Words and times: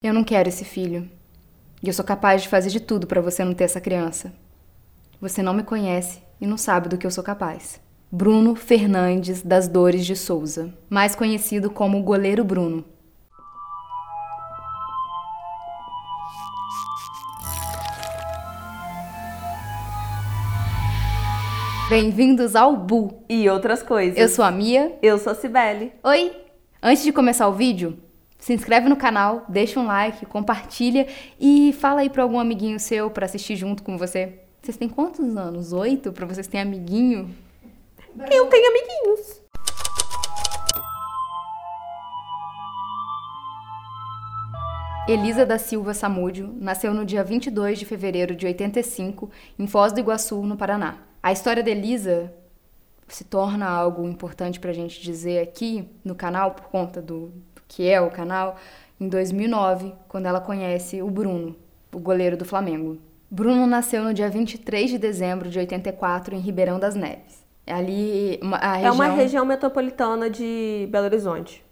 Eu 0.00 0.14
não 0.14 0.22
quero 0.22 0.48
esse 0.48 0.64
filho. 0.64 1.10
E 1.82 1.88
eu 1.88 1.92
sou 1.92 2.04
capaz 2.04 2.42
de 2.42 2.48
fazer 2.48 2.70
de 2.70 2.78
tudo 2.78 3.04
para 3.04 3.20
você 3.20 3.44
não 3.44 3.52
ter 3.52 3.64
essa 3.64 3.80
criança. 3.80 4.32
Você 5.20 5.42
não 5.42 5.52
me 5.52 5.64
conhece 5.64 6.22
e 6.40 6.46
não 6.46 6.56
sabe 6.56 6.88
do 6.88 6.96
que 6.96 7.04
eu 7.04 7.10
sou 7.10 7.24
capaz. 7.24 7.80
Bruno 8.08 8.54
Fernandes 8.54 9.42
das 9.42 9.66
Dores 9.66 10.06
de 10.06 10.14
Souza, 10.14 10.72
mais 10.88 11.16
conhecido 11.16 11.68
como 11.68 12.00
Goleiro 12.00 12.44
Bruno. 12.44 12.84
Bem-vindos 21.90 22.54
ao 22.54 22.76
Bu. 22.76 23.24
E 23.28 23.50
outras 23.50 23.82
coisas. 23.82 24.16
Eu 24.16 24.28
sou 24.28 24.44
a 24.44 24.50
Mia. 24.52 24.96
Eu 25.02 25.18
sou 25.18 25.32
a 25.32 25.34
Cibele. 25.34 25.92
Oi! 26.04 26.36
Antes 26.80 27.02
de 27.02 27.12
começar 27.12 27.48
o 27.48 27.52
vídeo, 27.52 27.98
se 28.38 28.52
inscreve 28.52 28.88
no 28.88 28.96
canal, 28.96 29.44
deixa 29.48 29.80
um 29.80 29.86
like, 29.86 30.24
compartilha 30.24 31.06
e 31.38 31.72
fala 31.72 32.00
aí 32.00 32.08
para 32.08 32.22
algum 32.22 32.38
amiguinho 32.38 32.78
seu 32.78 33.10
para 33.10 33.26
assistir 33.26 33.56
junto 33.56 33.82
com 33.82 33.98
você. 33.98 34.38
Vocês 34.62 34.76
têm 34.76 34.88
quantos 34.88 35.36
anos? 35.36 35.72
Oito? 35.72 36.12
Para 36.12 36.26
vocês 36.26 36.46
terem 36.46 36.66
amiguinho? 36.66 37.34
Eu 38.30 38.46
tenho 38.46 38.68
amiguinhos. 38.68 39.42
Elisa 45.08 45.46
da 45.46 45.58
Silva 45.58 45.94
Samúdio 45.94 46.54
nasceu 46.60 46.92
no 46.92 47.04
dia 47.04 47.24
22 47.24 47.78
de 47.78 47.86
fevereiro 47.86 48.36
de 48.36 48.44
85 48.44 49.30
em 49.58 49.66
Foz 49.66 49.90
do 49.90 50.00
Iguaçu, 50.00 50.42
no 50.42 50.56
Paraná. 50.56 50.98
A 51.22 51.32
história 51.32 51.62
de 51.62 51.70
Elisa 51.70 52.32
se 53.08 53.24
torna 53.24 53.66
algo 53.66 54.06
importante 54.06 54.60
para 54.60 54.70
a 54.70 54.74
gente 54.74 55.00
dizer 55.00 55.40
aqui 55.40 55.88
no 56.04 56.14
canal 56.14 56.50
por 56.50 56.66
conta 56.66 57.00
do, 57.00 57.32
que 57.68 57.88
é 57.88 58.00
o 58.00 58.10
canal, 58.10 58.56
em 59.00 59.08
2009, 59.08 59.94
quando 60.08 60.26
ela 60.26 60.40
conhece 60.40 61.02
o 61.02 61.10
Bruno, 61.10 61.54
o 61.92 62.00
goleiro 62.00 62.36
do 62.36 62.44
Flamengo. 62.44 62.98
Bruno 63.30 63.66
nasceu 63.66 64.02
no 64.02 64.14
dia 64.14 64.30
23 64.30 64.90
de 64.90 64.98
dezembro 64.98 65.50
de 65.50 65.58
84 65.58 66.34
em 66.34 66.40
Ribeirão 66.40 66.78
das 66.80 66.94
Neves. 66.94 67.46
Ali, 67.66 68.40
a 68.42 68.72
região... 68.72 68.88
É 68.88 68.90
uma 68.90 69.08
região 69.08 69.44
metropolitana 69.44 70.30
de 70.30 70.88
Belo 70.90 71.04
Horizonte. 71.04 71.62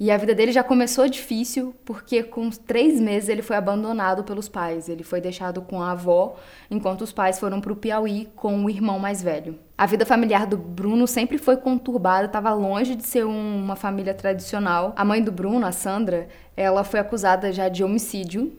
E 0.00 0.10
a 0.10 0.16
vida 0.16 0.34
dele 0.34 0.50
já 0.50 0.64
começou 0.64 1.08
difícil 1.08 1.76
porque 1.84 2.24
com 2.24 2.50
três 2.50 3.00
meses 3.00 3.28
ele 3.28 3.42
foi 3.42 3.54
abandonado 3.54 4.24
pelos 4.24 4.48
pais. 4.48 4.88
Ele 4.88 5.04
foi 5.04 5.20
deixado 5.20 5.62
com 5.62 5.80
a 5.80 5.92
avó, 5.92 6.36
enquanto 6.70 7.02
os 7.02 7.12
pais 7.12 7.38
foram 7.38 7.60
para 7.60 7.72
o 7.72 7.76
Piauí 7.76 8.28
com 8.34 8.64
o 8.64 8.70
irmão 8.70 8.98
mais 8.98 9.22
velho. 9.22 9.58
A 9.78 9.86
vida 9.86 10.04
familiar 10.04 10.46
do 10.46 10.56
Bruno 10.56 11.06
sempre 11.06 11.38
foi 11.38 11.56
conturbada, 11.56 12.26
estava 12.26 12.52
longe 12.52 12.96
de 12.96 13.04
ser 13.04 13.24
um, 13.24 13.62
uma 13.62 13.76
família 13.76 14.12
tradicional. 14.12 14.92
A 14.96 15.04
mãe 15.04 15.22
do 15.22 15.30
Bruno, 15.30 15.64
a 15.64 15.72
Sandra, 15.72 16.26
ela 16.56 16.82
foi 16.82 16.98
acusada 16.98 17.52
já 17.52 17.68
de 17.68 17.84
homicídio. 17.84 18.52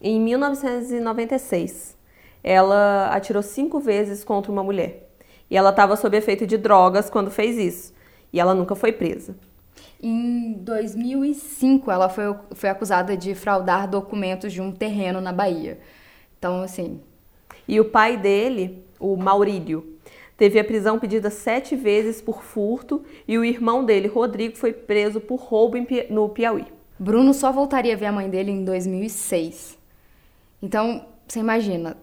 Em 0.00 0.18
1996, 0.20 1.96
ela 2.42 3.10
atirou 3.12 3.42
cinco 3.42 3.80
vezes 3.80 4.24
contra 4.24 4.50
uma 4.50 4.62
mulher. 4.62 5.10
E 5.50 5.56
ela 5.56 5.70
estava 5.70 5.96
sob 5.96 6.16
efeito 6.16 6.46
de 6.46 6.56
drogas 6.56 7.10
quando 7.10 7.30
fez 7.30 7.58
isso. 7.58 7.92
E 8.32 8.40
ela 8.40 8.54
nunca 8.54 8.74
foi 8.74 8.92
presa. 8.92 9.34
Em 10.02 10.52
2005, 10.52 11.90
ela 11.90 12.08
foi, 12.08 12.34
foi 12.52 12.68
acusada 12.68 13.16
de 13.16 13.34
fraudar 13.34 13.88
documentos 13.88 14.52
de 14.52 14.60
um 14.60 14.70
terreno 14.70 15.20
na 15.20 15.32
Bahia. 15.32 15.78
Então, 16.38 16.62
assim. 16.62 17.00
E 17.66 17.80
o 17.80 17.84
pai 17.84 18.16
dele, 18.16 18.84
o 18.98 19.16
Maurílio, 19.16 19.98
teve 20.36 20.58
a 20.58 20.64
prisão 20.64 20.98
pedida 20.98 21.30
sete 21.30 21.74
vezes 21.74 22.22
por 22.22 22.42
furto 22.42 23.04
e 23.26 23.36
o 23.36 23.44
irmão 23.44 23.84
dele, 23.84 24.08
Rodrigo, 24.08 24.56
foi 24.56 24.72
preso 24.72 25.20
por 25.20 25.40
roubo 25.40 25.76
no 26.08 26.28
Piauí. 26.28 26.66
Bruno 26.98 27.34
só 27.34 27.52
voltaria 27.52 27.94
a 27.94 27.96
ver 27.96 28.06
a 28.06 28.12
mãe 28.12 28.30
dele 28.30 28.50
em 28.50 28.64
2006. 28.64 29.78
Então, 30.62 31.04
você 31.26 31.40
imagina, 31.40 31.96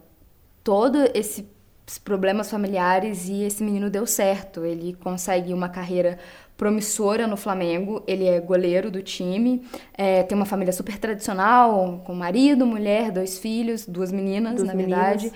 todo 0.64 0.98
esse 1.14 1.56
problemas 2.04 2.50
familiares 2.50 3.28
e 3.30 3.44
esse 3.44 3.64
menino 3.64 3.90
deu 3.90 4.06
certo. 4.08 4.66
Ele 4.66 4.94
consegue 4.94 5.54
uma 5.54 5.70
carreira 5.70 6.18
promissora 6.58 7.28
no 7.28 7.38
Flamengo. 7.38 8.04
Ele 8.08 8.26
é 8.26 8.40
goleiro 8.40 8.90
do 8.90 9.02
time, 9.02 9.64
é, 9.94 10.24
tem 10.24 10.36
uma 10.36 10.46
família 10.46 10.74
super 10.74 10.98
tradicional, 10.98 12.02
com 12.06 12.14
marido, 12.14 12.66
mulher, 12.66 13.12
dois 13.12 13.38
filhos, 13.38 13.86
duas 13.86 14.12
meninas, 14.12 14.56
duas 14.56 14.68
na 14.68 14.74
meninas. 14.74 15.22
verdade. 15.22 15.32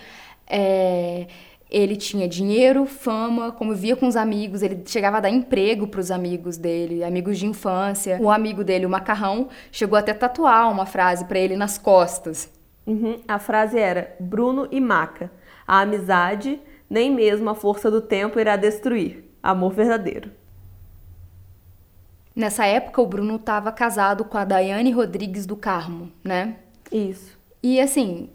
É, 0.47 1.27
ele 1.69 1.95
tinha 1.95 2.27
dinheiro, 2.27 2.85
fama, 2.87 3.51
convivia 3.51 3.95
com 3.95 4.07
os 4.07 4.15
amigos, 4.15 4.63
ele 4.63 4.81
chegava 4.85 5.17
a 5.17 5.19
dar 5.19 5.29
emprego 5.29 5.87
para 5.87 5.99
os 5.99 6.09
amigos 6.09 6.57
dele, 6.57 7.03
amigos 7.03 7.37
de 7.37 7.45
infância. 7.45 8.17
O 8.19 8.31
amigo 8.31 8.63
dele, 8.63 8.87
o 8.87 8.89
Macarrão, 8.89 9.49
chegou 9.71 9.97
até 9.97 10.11
a 10.11 10.15
tatuar 10.15 10.71
uma 10.71 10.87
frase 10.87 11.25
para 11.25 11.37
ele 11.37 11.55
nas 11.55 11.77
costas. 11.77 12.51
Uhum. 12.87 13.19
A 13.27 13.37
frase 13.37 13.77
era 13.77 14.15
Bruno 14.19 14.67
e 14.71 14.81
Maca. 14.81 15.31
A 15.67 15.81
amizade, 15.81 16.59
nem 16.89 17.13
mesmo 17.13 17.47
a 17.51 17.53
força 17.53 17.91
do 17.91 18.01
tempo 18.01 18.39
irá 18.39 18.55
destruir. 18.55 19.25
Amor 19.43 19.71
verdadeiro. 19.73 20.31
Nessa 22.39 22.65
época, 22.65 23.01
o 23.01 23.05
Bruno 23.05 23.35
estava 23.35 23.69
casado 23.69 24.23
com 24.23 24.37
a 24.37 24.45
Daiane 24.45 24.91
Rodrigues 24.91 25.45
do 25.45 25.57
Carmo, 25.57 26.09
né? 26.23 26.55
Isso. 26.89 27.37
E 27.61 27.81
assim, 27.81 28.29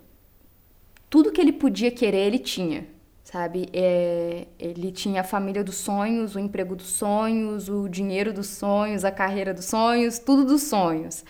tudo 1.09 1.33
que 1.33 1.41
ele 1.41 1.55
podia 1.55 1.91
querer, 1.91 2.27
ele 2.27 2.39
tinha, 2.39 2.87
sabe? 3.25 3.67
É, 3.73 4.47
ele 4.59 4.93
tinha 4.93 5.23
a 5.23 5.25
família 5.25 5.65
dos 5.65 5.77
sonhos, 5.77 6.35
o 6.35 6.39
emprego 6.39 6.77
dos 6.77 6.89
sonhos, 6.89 7.71
o 7.71 7.89
dinheiro 7.89 8.31
dos 8.31 8.49
sonhos, 8.49 9.07
a 9.07 9.11
carreira 9.11 9.55
dos 9.55 9.65
sonhos, 9.65 10.19
tudo 10.19 10.45
dos 10.45 10.65
sonhos. 10.65 11.25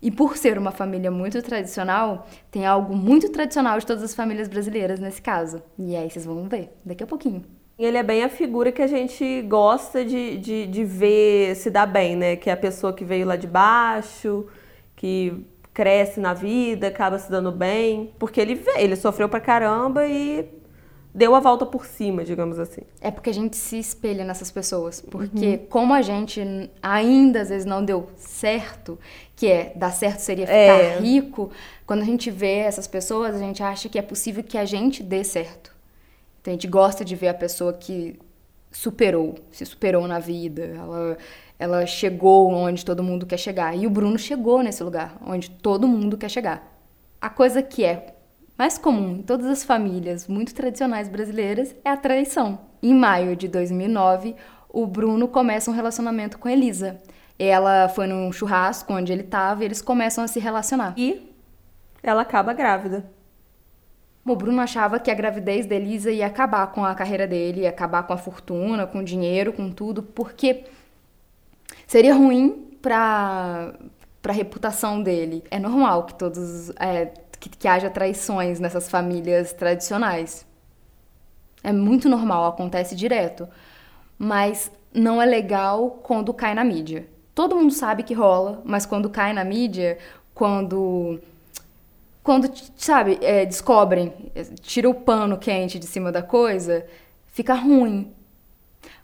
E 0.00 0.10
por 0.10 0.38
ser 0.38 0.56
uma 0.56 0.70
família 0.70 1.10
muito 1.10 1.42
tradicional, 1.42 2.26
tem 2.50 2.64
algo 2.64 2.96
muito 2.96 3.28
tradicional 3.28 3.78
de 3.78 3.84
todas 3.84 4.02
as 4.02 4.14
famílias 4.14 4.48
brasileiras 4.48 4.98
nesse 4.98 5.20
caso. 5.20 5.62
E 5.78 5.94
aí 5.94 6.08
vocês 6.08 6.24
vão 6.24 6.48
ver 6.48 6.72
daqui 6.82 7.04
a 7.04 7.06
pouquinho. 7.06 7.44
Ele 7.78 7.96
é 7.96 8.02
bem 8.02 8.24
a 8.24 8.28
figura 8.28 8.72
que 8.72 8.82
a 8.82 8.86
gente 8.88 9.42
gosta 9.42 10.04
de, 10.04 10.36
de, 10.38 10.66
de 10.66 10.84
ver 10.84 11.54
se 11.54 11.70
dar 11.70 11.86
bem, 11.86 12.16
né? 12.16 12.34
Que 12.34 12.50
é 12.50 12.52
a 12.52 12.56
pessoa 12.56 12.92
que 12.92 13.04
veio 13.04 13.24
lá 13.24 13.36
de 13.36 13.46
baixo, 13.46 14.46
que 14.96 15.46
cresce 15.72 16.18
na 16.18 16.34
vida, 16.34 16.88
acaba 16.88 17.20
se 17.20 17.30
dando 17.30 17.52
bem. 17.52 18.12
Porque 18.18 18.40
ele 18.40 18.60
ele 18.74 18.96
sofreu 18.96 19.28
pra 19.28 19.38
caramba 19.38 20.04
e 20.08 20.48
deu 21.14 21.36
a 21.36 21.40
volta 21.40 21.64
por 21.64 21.86
cima, 21.86 22.24
digamos 22.24 22.58
assim. 22.58 22.82
É 23.00 23.12
porque 23.12 23.30
a 23.30 23.34
gente 23.34 23.56
se 23.56 23.78
espelha 23.78 24.24
nessas 24.24 24.50
pessoas. 24.50 25.00
Porque 25.00 25.46
uhum. 25.46 25.66
como 25.68 25.94
a 25.94 26.02
gente 26.02 26.40
ainda 26.82 27.42
às 27.42 27.48
vezes 27.48 27.64
não 27.64 27.84
deu 27.84 28.08
certo, 28.16 28.98
que 29.36 29.46
é 29.46 29.72
dar 29.76 29.92
certo 29.92 30.18
seria 30.18 30.46
ficar 30.46 30.56
é. 30.56 30.98
rico, 30.98 31.50
quando 31.86 32.02
a 32.02 32.04
gente 32.04 32.28
vê 32.28 32.56
essas 32.56 32.88
pessoas, 32.88 33.36
a 33.36 33.38
gente 33.38 33.62
acha 33.62 33.88
que 33.88 34.00
é 34.00 34.02
possível 34.02 34.42
que 34.42 34.58
a 34.58 34.64
gente 34.64 35.00
dê 35.00 35.22
certo. 35.22 35.77
Então 36.48 36.54
a 36.54 36.56
gente 36.56 36.66
gosta 36.66 37.04
de 37.04 37.14
ver 37.14 37.28
a 37.28 37.34
pessoa 37.34 37.74
que 37.74 38.18
superou, 38.72 39.34
se 39.52 39.66
superou 39.66 40.08
na 40.08 40.18
vida, 40.18 40.62
ela, 40.62 41.18
ela 41.58 41.86
chegou 41.86 42.50
onde 42.50 42.86
todo 42.86 43.02
mundo 43.02 43.26
quer 43.26 43.36
chegar. 43.36 43.76
E 43.76 43.86
o 43.86 43.90
Bruno 43.90 44.18
chegou 44.18 44.62
nesse 44.62 44.82
lugar, 44.82 45.18
onde 45.26 45.50
todo 45.50 45.86
mundo 45.86 46.16
quer 46.16 46.30
chegar. 46.30 46.66
A 47.20 47.28
coisa 47.28 47.60
que 47.60 47.84
é 47.84 48.14
mais 48.56 48.78
comum 48.78 49.16
em 49.16 49.22
todas 49.22 49.46
as 49.46 49.62
famílias 49.62 50.26
muito 50.26 50.54
tradicionais 50.54 51.06
brasileiras 51.06 51.76
é 51.84 51.90
a 51.90 51.98
traição. 51.98 52.58
Em 52.82 52.94
maio 52.94 53.36
de 53.36 53.46
2009, 53.46 54.34
o 54.70 54.86
Bruno 54.86 55.28
começa 55.28 55.70
um 55.70 55.74
relacionamento 55.74 56.38
com 56.38 56.48
Elisa. 56.48 56.98
Ela 57.38 57.90
foi 57.90 58.06
num 58.06 58.32
churrasco 58.32 58.94
onde 58.94 59.12
ele 59.12 59.22
estava 59.22 59.62
e 59.62 59.66
eles 59.66 59.82
começam 59.82 60.24
a 60.24 60.28
se 60.28 60.40
relacionar. 60.40 60.94
E 60.96 61.30
ela 62.02 62.22
acaba 62.22 62.54
grávida. 62.54 63.17
O 64.32 64.36
Bruno 64.36 64.60
achava 64.60 64.98
que 64.98 65.10
a 65.10 65.14
gravidez 65.14 65.66
da 65.66 65.74
Elisa 65.74 66.10
ia 66.10 66.26
acabar 66.26 66.66
com 66.68 66.84
a 66.84 66.94
carreira 66.94 67.26
dele, 67.26 67.62
ia 67.62 67.70
acabar 67.70 68.02
com 68.04 68.12
a 68.12 68.16
fortuna, 68.16 68.86
com 68.86 68.98
o 68.98 69.04
dinheiro, 69.04 69.52
com 69.52 69.70
tudo, 69.70 70.02
porque 70.02 70.64
seria 71.86 72.14
ruim 72.14 72.76
para 72.82 73.74
para 74.20 74.32
reputação 74.32 75.02
dele. 75.02 75.44
É 75.50 75.58
normal 75.58 76.04
que 76.04 76.14
todos 76.14 76.70
é, 76.78 77.12
que, 77.38 77.48
que 77.48 77.68
haja 77.68 77.88
traições 77.88 78.60
nessas 78.60 78.88
famílias 78.88 79.52
tradicionais. 79.52 80.46
É 81.62 81.72
muito 81.72 82.08
normal, 82.08 82.46
acontece 82.46 82.94
direto. 82.94 83.48
Mas 84.18 84.70
não 84.92 85.22
é 85.22 85.26
legal 85.26 86.00
quando 86.02 86.34
cai 86.34 86.54
na 86.54 86.64
mídia. 86.64 87.06
Todo 87.34 87.54
mundo 87.56 87.72
sabe 87.72 88.02
que 88.02 88.14
rola, 88.14 88.60
mas 88.64 88.84
quando 88.84 89.08
cai 89.08 89.32
na 89.32 89.44
mídia, 89.44 89.98
quando. 90.34 91.20
Quando, 92.28 92.52
sabe, 92.76 93.18
é, 93.22 93.46
descobrem, 93.46 94.12
tira 94.60 94.86
o 94.86 94.92
pano 94.92 95.38
quente 95.38 95.78
de 95.78 95.86
cima 95.86 96.12
da 96.12 96.22
coisa, 96.22 96.84
fica 97.28 97.54
ruim. 97.54 98.12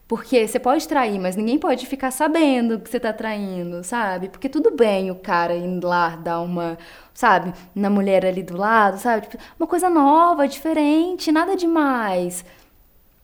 Porque 0.06 0.46
você 0.46 0.58
pode 0.58 0.86
trair, 0.86 1.18
mas 1.18 1.34
ninguém 1.34 1.58
pode 1.58 1.86
ficar 1.86 2.10
sabendo 2.10 2.78
que 2.78 2.90
você 2.90 3.00
tá 3.00 3.14
traindo, 3.14 3.82
sabe? 3.82 4.28
Porque 4.28 4.46
tudo 4.46 4.70
bem 4.72 5.10
o 5.10 5.14
cara 5.14 5.54
ir 5.54 5.82
lá 5.82 6.16
dar 6.16 6.42
uma, 6.42 6.76
sabe, 7.14 7.54
na 7.74 7.88
mulher 7.88 8.26
ali 8.26 8.42
do 8.42 8.58
lado, 8.58 8.98
sabe? 8.98 9.26
Tipo, 9.26 9.42
uma 9.58 9.66
coisa 9.66 9.88
nova, 9.88 10.46
diferente, 10.46 11.32
nada 11.32 11.56
demais. 11.56 12.44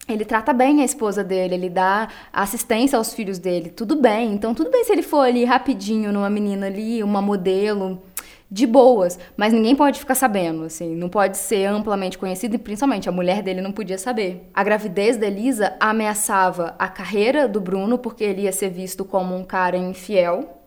ele 0.08 0.24
trata 0.24 0.54
bem 0.54 0.80
a 0.80 0.84
esposa 0.84 1.22
dele, 1.22 1.54
ele 1.56 1.68
dá 1.68 2.08
assistência 2.32 2.96
aos 2.96 3.12
filhos 3.12 3.38
dele, 3.38 3.68
tudo 3.68 3.96
bem. 3.96 4.32
Então, 4.32 4.54
tudo 4.54 4.70
bem 4.70 4.82
se 4.82 4.92
ele 4.92 5.02
for 5.02 5.20
ali 5.26 5.44
rapidinho 5.44 6.10
numa 6.10 6.30
menina 6.30 6.66
ali, 6.68 7.02
uma 7.02 7.20
modelo, 7.20 8.02
de 8.50 8.66
boas, 8.66 9.16
mas 9.36 9.52
ninguém 9.52 9.76
pode 9.76 10.00
ficar 10.00 10.16
sabendo, 10.16 10.64
assim, 10.64 10.96
não 10.96 11.08
pode 11.08 11.38
ser 11.38 11.66
amplamente 11.66 12.18
conhecido 12.18 12.56
e 12.56 12.58
principalmente 12.58 13.08
a 13.08 13.12
mulher 13.12 13.42
dele 13.42 13.60
não 13.60 13.70
podia 13.70 13.96
saber. 13.96 14.50
A 14.52 14.64
gravidez 14.64 15.16
da 15.16 15.28
Elisa 15.28 15.76
ameaçava 15.78 16.74
a 16.76 16.88
carreira 16.88 17.46
do 17.46 17.60
Bruno 17.60 17.96
porque 17.96 18.24
ele 18.24 18.42
ia 18.42 18.52
ser 18.52 18.70
visto 18.70 19.04
como 19.04 19.36
um 19.36 19.44
cara 19.44 19.76
infiel. 19.76 20.62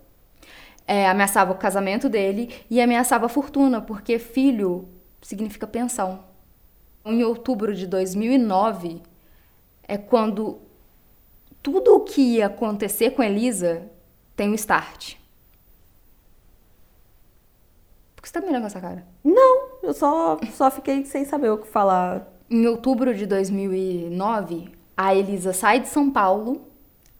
É, 0.87 1.07
ameaçava 1.09 1.51
o 1.51 1.57
casamento 1.57 2.07
dele 2.07 2.53
e 2.69 2.79
ameaçava 2.79 3.25
a 3.25 3.29
fortuna, 3.29 3.81
porque 3.81 4.17
filho 4.17 4.87
significa 5.21 5.67
pensão. 5.67 6.23
Em 7.05 7.21
outubro 7.23 7.75
de 7.75 7.85
2009 7.85 9.01
é 9.85 9.97
quando 9.97 10.59
tudo 11.61 11.95
o 11.95 11.99
que 12.01 12.21
ia 12.21 12.45
acontecer 12.45 13.11
com 13.11 13.23
Elisa 13.23 13.89
tem 14.35 14.49
um 14.49 14.55
start. 14.55 15.15
Por 18.23 18.27
que 18.27 18.29
você 18.29 18.39
tá 18.39 18.47
mirando 18.47 18.61
com 18.61 18.67
essa 18.67 18.79
cara? 18.79 19.05
Não, 19.21 19.67
eu 19.83 19.93
só, 19.93 20.39
só 20.53 20.71
fiquei 20.71 21.03
sem 21.03 21.25
saber 21.25 21.49
o 21.49 21.57
que 21.57 21.67
falar. 21.67 22.25
Em 22.49 22.65
outubro 22.67 23.13
de 23.13 23.25
2009, 23.25 24.71
a 24.95 25.13
Elisa 25.13 25.51
sai 25.51 25.81
de 25.81 25.89
São 25.89 26.09
Paulo 26.09 26.61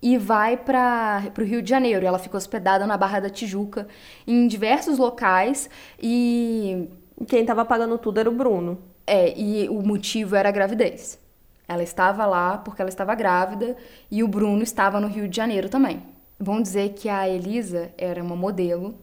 e 0.01 0.17
vai 0.17 0.55
para 0.55 1.21
o 1.37 1.43
Rio 1.43 1.61
de 1.61 1.69
Janeiro. 1.69 2.05
Ela 2.05 2.17
fica 2.17 2.37
hospedada 2.37 2.87
na 2.87 2.95
Barra 2.95 3.19
da 3.19 3.29
Tijuca, 3.29 3.85
em 4.25 4.47
diversos 4.47 4.97
locais 4.97 5.69
e. 6.01 6.87
Quem 7.27 7.41
estava 7.41 7.65
pagando 7.65 7.97
tudo 7.97 8.21
era 8.21 8.29
o 8.29 8.33
Bruno. 8.33 8.79
É, 9.05 9.37
e 9.37 9.67
o 9.67 9.81
motivo 9.81 10.37
era 10.37 10.47
a 10.47 10.53
gravidez. 10.53 11.19
Ela 11.67 11.83
estava 11.83 12.25
lá 12.25 12.59
porque 12.59 12.81
ela 12.81 12.89
estava 12.89 13.13
grávida 13.13 13.75
e 14.09 14.23
o 14.23 14.27
Bruno 14.29 14.63
estava 14.63 15.01
no 15.01 15.07
Rio 15.07 15.27
de 15.27 15.35
Janeiro 15.35 15.67
também. 15.67 16.01
Vamos 16.39 16.63
dizer 16.63 16.93
que 16.93 17.09
a 17.09 17.27
Elisa 17.27 17.91
era 17.97 18.23
uma 18.23 18.37
modelo 18.37 18.95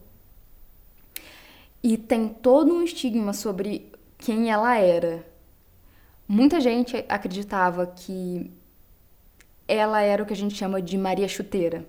e 1.83 1.97
tem 1.97 2.27
todo 2.27 2.73
um 2.73 2.83
estigma 2.83 3.33
sobre 3.33 3.91
quem 4.17 4.51
ela 4.51 4.77
era. 4.77 5.25
Muita 6.27 6.61
gente 6.61 7.03
acreditava 7.09 7.85
que 7.87 8.51
ela 9.67 10.01
era 10.01 10.21
o 10.21 10.25
que 10.25 10.33
a 10.33 10.35
gente 10.35 10.55
chama 10.55 10.81
de 10.81 10.97
Maria 10.97 11.27
Chuteira. 11.27 11.85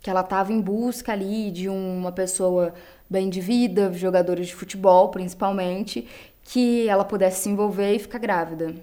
Que 0.00 0.10
ela 0.10 0.20
estava 0.20 0.52
em 0.52 0.60
busca 0.60 1.12
ali 1.12 1.50
de 1.50 1.68
uma 1.68 2.12
pessoa 2.12 2.74
bem 3.08 3.28
de 3.28 3.40
vida, 3.40 3.92
jogadores 3.92 4.48
de 4.48 4.54
futebol 4.54 5.08
principalmente, 5.08 6.06
que 6.42 6.88
ela 6.88 7.04
pudesse 7.04 7.42
se 7.42 7.48
envolver 7.48 7.94
e 7.94 7.98
ficar 7.98 8.18
grávida. 8.18 8.74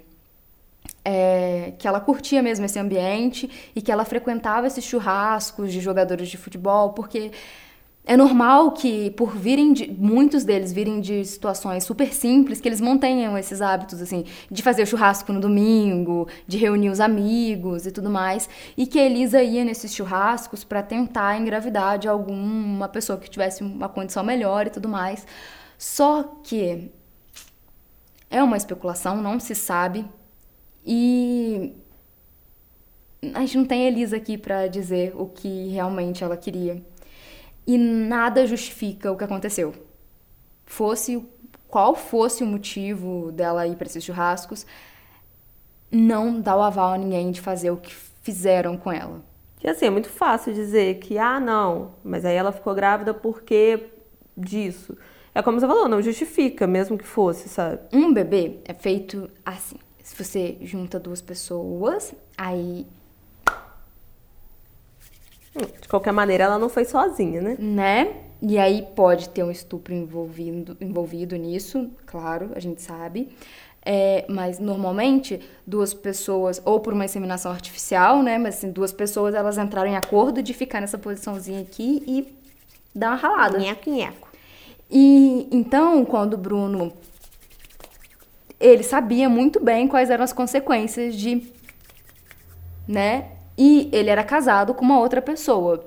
É, 1.04 1.74
que 1.80 1.88
ela 1.88 2.00
curtia 2.00 2.42
mesmo 2.42 2.66
esse 2.66 2.78
ambiente 2.78 3.50
e 3.76 3.82
que 3.82 3.92
ela 3.92 4.06
frequentava 4.06 4.68
esses 4.68 4.84
churrascos 4.84 5.72
de 5.72 5.80
jogadores 5.80 6.30
de 6.30 6.38
futebol, 6.38 6.94
porque 6.94 7.32
é 8.04 8.18
normal 8.18 8.72
que, 8.72 9.12
por 9.12 9.36
virem 9.38 9.74
de, 9.74 9.92
muitos 9.92 10.44
deles 10.44 10.74
virem 10.74 11.00
de 11.00 11.24
situações 11.24 11.84
super 11.84 12.12
simples, 12.12 12.60
que 12.60 12.68
eles 12.68 12.82
mantenham 12.82 13.38
esses 13.38 13.62
hábitos, 13.62 14.02
assim, 14.02 14.26
de 14.50 14.64
fazer 14.64 14.88
churrasco 14.88 15.32
no 15.32 15.40
domingo, 15.40 16.28
de 16.48 16.58
reunir 16.58 16.90
os 16.90 17.00
amigos 17.00 17.86
e 17.86 17.92
tudo 17.92 18.10
mais. 18.10 18.50
E 18.76 18.88
que 18.88 18.98
a 18.98 19.06
Elisa 19.06 19.44
ia 19.44 19.64
nesses 19.64 19.94
churrascos 19.94 20.64
para 20.64 20.82
tentar 20.82 21.40
engravidar 21.40 22.00
de 22.00 22.08
alguma 22.08 22.90
pessoa 22.90 23.20
que 23.20 23.30
tivesse 23.30 23.64
uma 23.64 23.88
condição 23.88 24.24
melhor 24.24 24.66
e 24.66 24.72
tudo 24.72 24.90
mais. 24.90 25.26
Só 25.78 26.24
que 26.44 26.92
é 28.32 28.42
uma 28.42 28.58
especulação, 28.58 29.22
não 29.22 29.40
se 29.40 29.54
sabe. 29.54 30.06
E 30.84 31.76
a 33.34 33.42
gente 33.42 33.58
não 33.58 33.66
tem 33.66 33.86
a 33.86 33.88
Elisa 33.88 34.18
aqui 34.18 34.38
para 34.40 34.68
dizer 34.68 35.14
o 35.16 35.28
que 35.28 35.68
realmente 35.68 36.24
ela 36.24 36.36
queria 36.36 36.84
e 37.66 37.78
nada 37.78 38.46
justifica 38.46 39.12
o 39.12 39.18
que 39.18 39.24
aconteceu. 39.24 39.74
Fosse 40.66 41.26
qual 41.68 41.96
fosse 41.96 42.44
o 42.44 42.46
motivo 42.48 43.32
dela 43.32 43.66
ir 43.66 43.78
para 43.78 43.88
esses 43.88 44.04
churrascos, 44.04 44.66
não 45.90 46.40
dá 46.40 46.56
o 46.56 46.62
aval 46.62 46.94
a 46.94 46.98
ninguém 46.98 47.32
de 47.32 47.40
fazer 47.40 47.72
o 47.72 47.78
que 47.78 47.94
fizeram 48.22 48.78
com 48.78 48.92
ela. 48.92 49.24
E 49.64 49.70
assim, 49.70 49.86
é 49.86 49.90
muito 49.90 50.10
fácil 50.10 50.54
dizer 50.54 51.00
que, 51.00 51.18
ah, 51.18 51.40
não, 51.40 51.94
mas 52.04 52.26
aí 52.26 52.36
ela 52.36 52.52
ficou 52.52 52.76
grávida 52.76 53.14
porque 53.14 53.92
disso. 54.36 54.98
É 55.34 55.42
como 55.42 55.60
você 55.60 55.68
falou, 55.68 55.88
não 55.88 56.02
justifica, 56.02 56.68
mesmo 56.68 56.98
que 56.98 57.06
fosse, 57.06 57.48
sabe? 57.48 57.80
Um 57.94 58.14
bebê 58.14 58.60
é 58.66 58.74
feito 58.74 59.30
assim. 59.46 59.78
Se 60.04 60.22
você 60.22 60.58
junta 60.62 61.00
duas 61.00 61.22
pessoas, 61.22 62.14
aí 62.38 62.86
de 65.56 65.88
qualquer 65.88 66.14
maneira, 66.14 66.46
ela 66.46 66.58
não 66.58 66.70
foi 66.70 66.86
sozinha, 66.86 67.42
né? 67.42 67.56
Né? 67.60 68.14
E 68.42 68.58
aí 68.58 68.88
pode 68.96 69.30
ter 69.30 69.44
um 69.44 69.52
estupro 69.52 69.94
envolvido, 69.94 70.76
envolvido 70.82 71.36
nisso, 71.36 71.92
claro, 72.06 72.52
a 72.56 72.60
gente 72.60 72.82
sabe. 72.82 73.30
É, 73.84 74.26
mas 74.30 74.60
normalmente 74.60 75.40
duas 75.66 75.94
pessoas, 75.94 76.62
ou 76.64 76.80
por 76.80 76.94
uma 76.94 77.06
inseminação 77.06 77.52
artificial, 77.52 78.22
né? 78.22 78.38
Mas 78.38 78.58
assim, 78.58 78.72
duas 78.72 78.92
pessoas 78.92 79.34
elas 79.34 79.58
entraram 79.58 79.90
em 79.90 79.96
acordo 79.96 80.42
de 80.42 80.54
ficar 80.54 80.80
nessa 80.80 80.98
posiçãozinha 80.98 81.62
aqui 81.62 82.04
e 82.08 82.36
dar 82.94 83.10
uma 83.10 83.16
ralada. 83.16 83.58
Nheco, 83.58 83.90
nheco. 83.90 84.30
E 84.90 85.48
então, 85.52 86.04
quando 86.06 86.34
o 86.34 86.38
Bruno. 86.38 86.94
Ele 88.60 88.84
sabia 88.84 89.28
muito 89.28 89.60
bem 89.60 89.88
quais 89.88 90.12
eram 90.12 90.24
as 90.24 90.32
consequências 90.32 91.16
de. 91.16 91.52
né? 92.88 93.32
E 93.58 93.90
ele 93.92 94.10
era 94.10 94.24
casado 94.24 94.74
com 94.74 94.84
uma 94.84 95.00
outra 95.00 95.22
pessoa. 95.22 95.86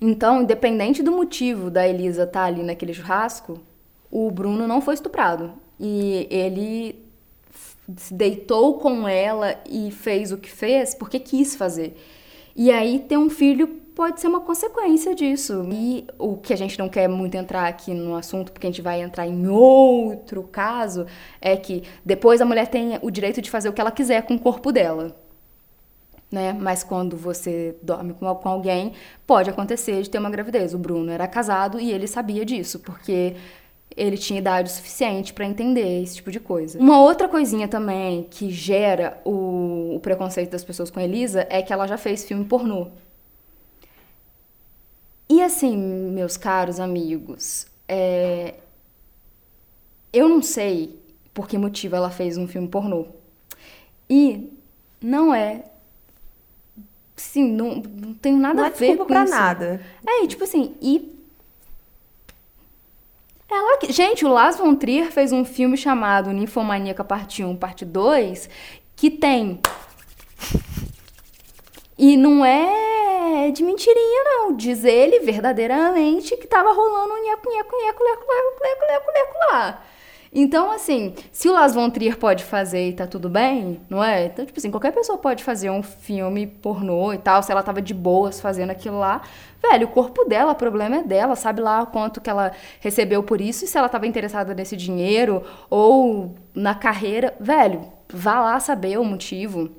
Então, 0.00 0.42
independente 0.42 1.02
do 1.02 1.12
motivo 1.12 1.70
da 1.70 1.86
Elisa 1.86 2.24
estar 2.24 2.40
tá 2.40 2.46
ali 2.46 2.62
naquele 2.62 2.92
churrasco, 2.92 3.60
o 4.10 4.30
Bruno 4.30 4.66
não 4.66 4.80
foi 4.80 4.94
estuprado. 4.94 5.52
E 5.78 6.26
ele 6.30 7.04
se 7.96 8.12
deitou 8.12 8.78
com 8.78 9.06
ela 9.06 9.56
e 9.68 9.90
fez 9.90 10.32
o 10.32 10.38
que 10.38 10.50
fez 10.50 10.94
porque 10.94 11.18
quis 11.18 11.54
fazer. 11.54 11.96
E 12.54 12.70
aí 12.70 12.98
ter 12.98 13.16
um 13.16 13.30
filho 13.30 13.66
pode 13.94 14.20
ser 14.20 14.26
uma 14.26 14.40
consequência 14.40 15.14
disso. 15.14 15.66
E 15.70 16.06
o 16.18 16.36
que 16.36 16.52
a 16.52 16.56
gente 16.56 16.78
não 16.78 16.88
quer 16.88 17.08
muito 17.08 17.36
entrar 17.36 17.66
aqui 17.66 17.94
no 17.94 18.14
assunto, 18.14 18.52
porque 18.52 18.66
a 18.66 18.70
gente 18.70 18.82
vai 18.82 19.00
entrar 19.00 19.26
em 19.26 19.46
outro 19.46 20.42
caso, 20.44 21.06
é 21.40 21.56
que 21.56 21.82
depois 22.04 22.40
a 22.40 22.44
mulher 22.44 22.68
tem 22.68 22.98
o 23.02 23.10
direito 23.10 23.40
de 23.40 23.50
fazer 23.50 23.68
o 23.68 23.72
que 23.72 23.80
ela 23.80 23.90
quiser 23.90 24.22
com 24.22 24.34
o 24.34 24.40
corpo 24.40 24.72
dela 24.72 25.21
né? 26.32 26.52
Mas 26.52 26.82
quando 26.82 27.16
você 27.16 27.76
dorme 27.82 28.14
com, 28.14 28.34
com 28.34 28.48
alguém, 28.48 28.94
pode 29.26 29.50
acontecer 29.50 30.02
de 30.02 30.10
ter 30.10 30.18
uma 30.18 30.30
gravidez. 30.30 30.72
O 30.72 30.78
Bruno 30.78 31.12
era 31.12 31.28
casado 31.28 31.78
e 31.78 31.92
ele 31.92 32.06
sabia 32.06 32.44
disso, 32.44 32.80
porque 32.80 33.36
ele 33.96 34.16
tinha 34.16 34.38
idade 34.38 34.72
suficiente 34.72 35.34
para 35.34 35.44
entender 35.44 36.02
esse 36.02 36.16
tipo 36.16 36.30
de 36.30 36.40
coisa. 36.40 36.78
Uma 36.78 37.00
outra 37.02 37.28
coisinha 37.28 37.68
também 37.68 38.26
que 38.30 38.50
gera 38.50 39.20
o, 39.24 39.96
o, 39.96 40.00
preconceito 40.00 40.50
das 40.50 40.64
pessoas 40.64 40.90
com 40.90 40.98
Elisa 40.98 41.46
é 41.50 41.60
que 41.62 41.72
ela 41.72 41.86
já 41.86 41.98
fez 41.98 42.24
filme 42.24 42.44
pornô. 42.44 42.88
E 45.28 45.42
assim, 45.42 45.76
meus 45.76 46.36
caros 46.36 46.80
amigos, 46.80 47.66
é... 47.88 48.54
eu 50.12 50.28
não 50.28 50.42
sei 50.42 50.98
por 51.32 51.48
que 51.48 51.56
motivo 51.56 51.96
ela 51.96 52.10
fez 52.10 52.36
um 52.36 52.46
filme 52.46 52.68
pornô. 52.68 53.06
E 54.08 54.50
não 55.00 55.34
é 55.34 55.64
Sim, 57.16 57.52
não, 57.52 57.76
não 57.76 58.14
tem 58.14 58.32
nada 58.34 58.54
não 58.54 58.64
a 58.64 58.68
é 58.68 58.70
ver 58.70 58.96
com 58.96 59.04
pra 59.04 59.24
isso. 59.24 59.32
nada. 59.32 59.80
É, 60.06 60.24
e 60.24 60.28
tipo 60.28 60.44
assim, 60.44 60.74
e. 60.80 61.12
Ela, 63.50 63.78
gente, 63.90 64.24
o 64.24 64.28
Lars 64.28 64.56
von 64.56 64.74
Trier 64.74 65.12
fez 65.12 65.30
um 65.30 65.44
filme 65.44 65.76
chamado 65.76 66.30
Ninfomaníaca 66.32 67.04
Parte 67.04 67.44
1, 67.44 67.54
Parte 67.56 67.84
2, 67.84 68.48
que 68.96 69.10
tem. 69.10 69.60
E 71.98 72.16
não 72.16 72.44
é 72.44 73.50
de 73.50 73.62
mentirinha, 73.62 74.24
não. 74.24 74.56
Diz 74.56 74.84
ele 74.84 75.20
verdadeiramente 75.20 76.36
que 76.36 76.46
tava 76.46 76.72
rolando 76.72 77.12
um 77.14 77.22
nheco, 77.22 77.48
nheco, 77.48 77.76
nheco, 77.76 78.02
leco, 78.02 78.24
leco, 78.26 78.62
leco, 78.62 78.84
leco, 78.88 79.12
leco 79.12 79.38
lá. 79.52 79.82
Então, 80.34 80.72
assim, 80.72 81.14
se 81.30 81.46
o 81.46 81.52
Las 81.52 81.74
von 81.74 81.90
Trier 81.90 82.16
pode 82.16 82.42
fazer 82.42 82.88
e 82.88 82.92
tá 82.94 83.06
tudo 83.06 83.28
bem, 83.28 83.82
não 83.90 84.02
é? 84.02 84.24
Então, 84.24 84.46
tipo 84.46 84.58
assim, 84.58 84.70
qualquer 84.70 84.90
pessoa 84.90 85.18
pode 85.18 85.44
fazer 85.44 85.68
um 85.68 85.82
filme 85.82 86.46
pornô 86.46 87.12
e 87.12 87.18
tal, 87.18 87.42
se 87.42 87.52
ela 87.52 87.62
tava 87.62 87.82
de 87.82 87.92
boas 87.92 88.40
fazendo 88.40 88.70
aquilo 88.70 88.98
lá. 88.98 89.20
Velho, 89.62 89.86
o 89.86 89.90
corpo 89.90 90.24
dela, 90.24 90.52
o 90.52 90.54
problema 90.54 90.96
é 90.96 91.02
dela, 91.02 91.36
sabe 91.36 91.60
lá 91.60 91.84
quanto 91.84 92.18
que 92.18 92.30
ela 92.30 92.52
recebeu 92.80 93.22
por 93.22 93.42
isso 93.42 93.66
e 93.66 93.68
se 93.68 93.76
ela 93.76 93.90
tava 93.90 94.06
interessada 94.06 94.54
nesse 94.54 94.74
dinheiro 94.74 95.42
ou 95.68 96.34
na 96.54 96.74
carreira. 96.74 97.34
Velho, 97.38 97.92
vá 98.08 98.40
lá 98.40 98.58
saber 98.58 98.98
o 98.98 99.04
motivo. 99.04 99.70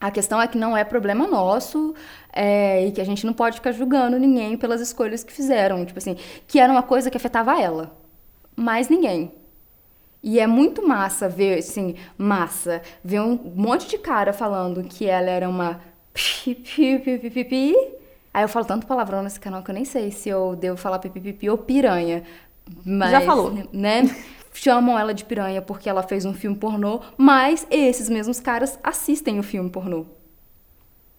A 0.00 0.10
questão 0.10 0.40
é 0.40 0.48
que 0.48 0.56
não 0.56 0.74
é 0.74 0.84
problema 0.84 1.26
nosso 1.26 1.94
é, 2.32 2.86
e 2.86 2.92
que 2.92 3.00
a 3.00 3.04
gente 3.04 3.26
não 3.26 3.34
pode 3.34 3.56
ficar 3.56 3.72
julgando 3.72 4.18
ninguém 4.18 4.56
pelas 4.56 4.80
escolhas 4.80 5.22
que 5.22 5.32
fizeram. 5.32 5.84
Tipo 5.84 5.98
assim, 5.98 6.16
que 6.48 6.58
era 6.58 6.72
uma 6.72 6.82
coisa 6.82 7.10
que 7.10 7.16
afetava 7.16 7.60
ela. 7.60 7.94
Mas 8.56 8.88
ninguém. 8.88 9.41
E 10.22 10.38
é 10.38 10.46
muito 10.46 10.86
massa 10.86 11.28
ver, 11.28 11.58
assim, 11.58 11.96
massa, 12.16 12.80
ver 13.02 13.20
um 13.20 13.36
monte 13.56 13.88
de 13.88 13.98
cara 13.98 14.32
falando 14.32 14.84
que 14.84 15.06
ela 15.06 15.28
era 15.28 15.48
uma 15.48 15.80
pipipipipi. 16.14 17.74
Aí 18.32 18.44
eu 18.44 18.48
falo 18.48 18.64
tanto 18.64 18.86
palavrão 18.86 19.22
nesse 19.22 19.40
canal 19.40 19.62
que 19.62 19.70
eu 19.70 19.74
nem 19.74 19.84
sei 19.84 20.10
se 20.10 20.28
eu 20.28 20.54
devo 20.54 20.76
falar 20.76 20.98
pipipipi 21.00 21.50
ou 21.50 21.58
piranha. 21.58 22.22
Mas, 22.84 23.10
Já 23.10 23.20
falou. 23.22 23.52
Né? 23.72 24.02
Chamam 24.54 24.98
ela 24.98 25.12
de 25.12 25.24
piranha 25.24 25.60
porque 25.60 25.88
ela 25.88 26.02
fez 26.02 26.24
um 26.24 26.32
filme 26.32 26.56
pornô, 26.56 27.00
mas 27.16 27.66
esses 27.70 28.08
mesmos 28.08 28.38
caras 28.38 28.78
assistem 28.82 29.38
o 29.38 29.42
filme 29.42 29.70
pornô. 29.70 30.06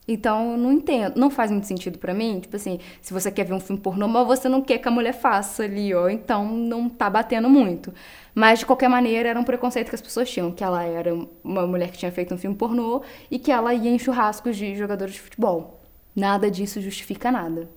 Então, 0.06 0.58
não 0.58 0.72
entendo, 0.74 1.18
não 1.18 1.30
faz 1.30 1.50
muito 1.50 1.66
sentido 1.66 1.98
para 1.98 2.14
mim. 2.14 2.40
Tipo 2.42 2.58
assim, 2.58 2.80
se 3.02 3.14
você 3.14 3.32
quer 3.32 3.46
ver 3.46 3.54
um 3.54 3.60
filme 3.60 3.82
pornô, 3.82 4.08
mas 4.08 4.28
você 4.28 4.50
não 4.50 4.62
quer 4.62 4.78
que 4.78 4.88
a 4.88 4.92
mulher 4.92 5.14
faça 5.14 5.64
ali, 5.64 5.94
ó, 5.94 6.10
então 6.10 6.46
não 6.46 6.90
tá 6.90 7.10
batendo 7.10 7.50
muito. 7.50 7.94
Mas, 8.36 8.60
de 8.60 8.66
qualquer 8.66 8.90
maneira, 8.90 9.30
era 9.30 9.40
um 9.40 9.44
preconceito 9.44 9.90
que 9.90 9.96
as 9.96 10.02
pessoas 10.02 10.30
tinham, 10.30 10.52
que 10.52 10.64
ela 10.64 10.84
era 10.84 11.14
uma 11.44 11.66
mulher 11.66 11.90
que 11.90 11.98
tinha 11.98 12.12
feito 12.12 12.34
um 12.34 12.38
filme 12.38 12.56
pornô 12.56 13.02
e 13.32 13.40
que 13.40 13.52
ela 13.52 13.74
ia 13.74 13.90
em 13.90 14.00
churrascos 14.00 14.58
de 14.58 14.76
jogadores 14.76 15.14
de 15.14 15.22
futebol. 15.22 15.82
Nada 16.16 16.52
disso 16.52 16.82
justifica 16.82 17.32
nada. 17.32 17.70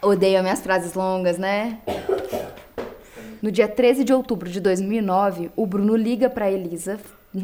Odeio 0.00 0.42
minhas 0.42 0.60
frases 0.60 0.94
longas, 0.94 1.38
né? 1.38 1.78
No 3.42 3.50
dia 3.50 3.66
13 3.66 4.04
de 4.04 4.12
outubro 4.12 4.48
de 4.48 4.60
2009, 4.60 5.50
o 5.56 5.66
Bruno 5.66 5.96
liga 5.96 6.30
para 6.30 6.50
Elisa, 6.50 6.98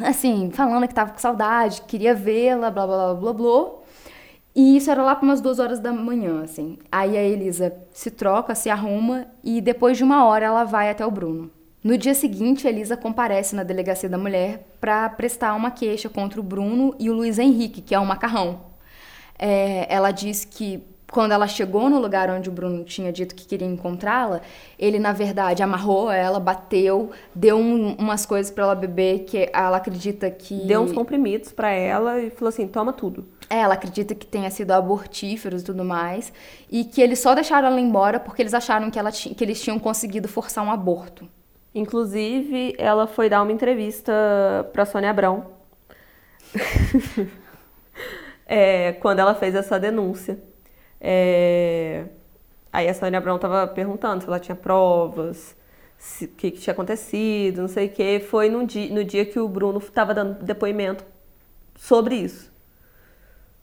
assim, 0.05 0.51
falando 0.53 0.87
que 0.87 0.95
tava 0.95 1.13
com 1.13 1.19
saudade, 1.19 1.83
queria 1.83 2.15
vê-la, 2.15 2.71
blá 2.71 2.87
blá 2.87 2.97
blá 2.97 3.15
blá 3.15 3.33
blá. 3.33 3.71
E 4.55 4.77
isso 4.77 4.91
era 4.91 5.03
lá 5.03 5.15
para 5.15 5.25
umas 5.25 5.41
duas 5.41 5.59
horas 5.59 5.79
da 5.79 5.93
manhã, 5.93 6.43
assim. 6.43 6.79
Aí 6.91 7.17
a 7.17 7.23
Elisa 7.23 7.73
se 7.93 8.11
troca, 8.11 8.55
se 8.55 8.69
arruma 8.69 9.27
e 9.45 9.61
depois 9.61 9.97
de 9.97 10.05
uma 10.05 10.25
hora 10.25 10.47
ela 10.47 10.65
vai 10.65 10.91
até 10.91 11.07
o 11.07 11.11
Bruno. 11.11 11.51
No 11.83 11.97
dia 11.97 12.15
seguinte, 12.15 12.67
a 12.67 12.71
Elisa 12.71 12.97
comparece 12.97 13.55
na 13.55 13.63
delegacia 13.63 14.09
da 14.09 14.19
mulher 14.19 14.67
para 14.81 15.09
prestar 15.09 15.55
uma 15.55 15.71
queixa 15.71 16.09
contra 16.09 16.41
o 16.41 16.43
Bruno 16.43 16.95
e 16.99 17.09
o 17.09 17.15
Luiz 17.15 17.39
Henrique, 17.39 17.81
que 17.81 17.95
é 17.95 17.99
o 17.99 18.05
macarrão. 18.05 18.61
É, 19.39 19.87
ela 19.89 20.11
diz 20.11 20.45
que 20.45 20.83
quando 21.11 21.33
ela 21.33 21.47
chegou 21.49 21.91
no 21.91 21.99
lugar 21.99 22.31
onde 22.31 22.49
o 22.49 22.53
Bruno 22.53 22.85
tinha 22.85 23.13
dito 23.13 23.35
que 23.35 23.45
queria 23.45 23.67
encontrá-la, 23.67 24.41
ele 24.79 24.99
na 24.99 25.13
verdade 25.13 25.63
amarrou 25.63 26.11
ela, 26.11 26.39
bateu, 26.39 27.11
deu 27.35 27.57
um, 27.59 27.95
umas 27.95 28.25
coisas 28.25 28.51
para 28.51 28.65
ela 28.65 28.75
beber 28.75 29.25
que 29.25 29.51
ela 29.53 29.77
acredita 29.77 30.31
que 30.31 30.55
deu 30.67 30.83
uns 30.83 30.93
comprimidos 30.93 31.53
para 31.53 31.71
ela 31.71 32.21
e 32.21 32.31
falou 32.31 32.49
assim: 32.49 32.67
"Toma 32.69 32.93
tudo". 32.93 33.27
É, 33.49 33.59
ela 33.59 33.75
acredita 33.75 34.15
que 34.15 34.25
tenha 34.25 34.49
sido 34.51 34.71
abortíferos 34.71 35.63
e 35.63 35.65
tudo 35.65 35.85
mais, 35.85 36.33
e 36.71 36.85
que 36.85 37.03
eles 37.03 37.19
só 37.19 37.35
deixaram 37.35 37.67
ela 37.67 37.81
embora 37.81 38.21
porque 38.21 38.41
eles 38.41 38.55
acharam 38.55 38.91
que, 38.91 38.99
ela 38.99 39.11
que 39.11 39.43
eles 39.43 39.61
tinham 39.61 39.79
conseguido 39.79 40.29
forçar 40.29 40.65
um 40.65 40.71
aborto. 40.71 41.29
Inclusive, 41.75 42.75
ela 42.79 43.07
foi 43.07 43.29
dar 43.29 43.43
uma 43.43 43.53
entrevista 43.53 44.13
para 44.73 44.85
Sônia 44.85 45.11
Abrão. 45.11 45.47
é, 48.47 48.93
quando 48.95 49.21
ela 49.21 49.35
fez 49.35 49.55
essa 49.55 49.79
denúncia. 49.79 50.50
É... 51.01 52.05
Aí 52.73 52.89
a 52.89 52.95
Sônia 52.95 53.19
Abrão 53.19 53.37
estava 53.37 53.67
perguntando 53.67 54.23
se 54.23 54.29
ela 54.29 54.39
tinha 54.39 54.55
provas, 54.55 55.57
o 56.23 56.29
que, 56.29 56.51
que, 56.53 56.61
tinha 56.61 56.73
acontecido, 56.73 57.63
não 57.63 57.69
sei 57.69 57.87
o 57.87 57.91
que. 57.91 58.21
Foi 58.21 58.49
no 58.49 58.67
dia, 58.67 58.93
no 58.93 59.05
dia 59.05 59.25
que 59.25 59.39
o 59.39 59.49
Bruno 59.49 59.79
estava 59.79 60.15
dando 60.15 60.43
depoimento 60.43 61.05
sobre 61.77 62.15
isso. 62.17 62.51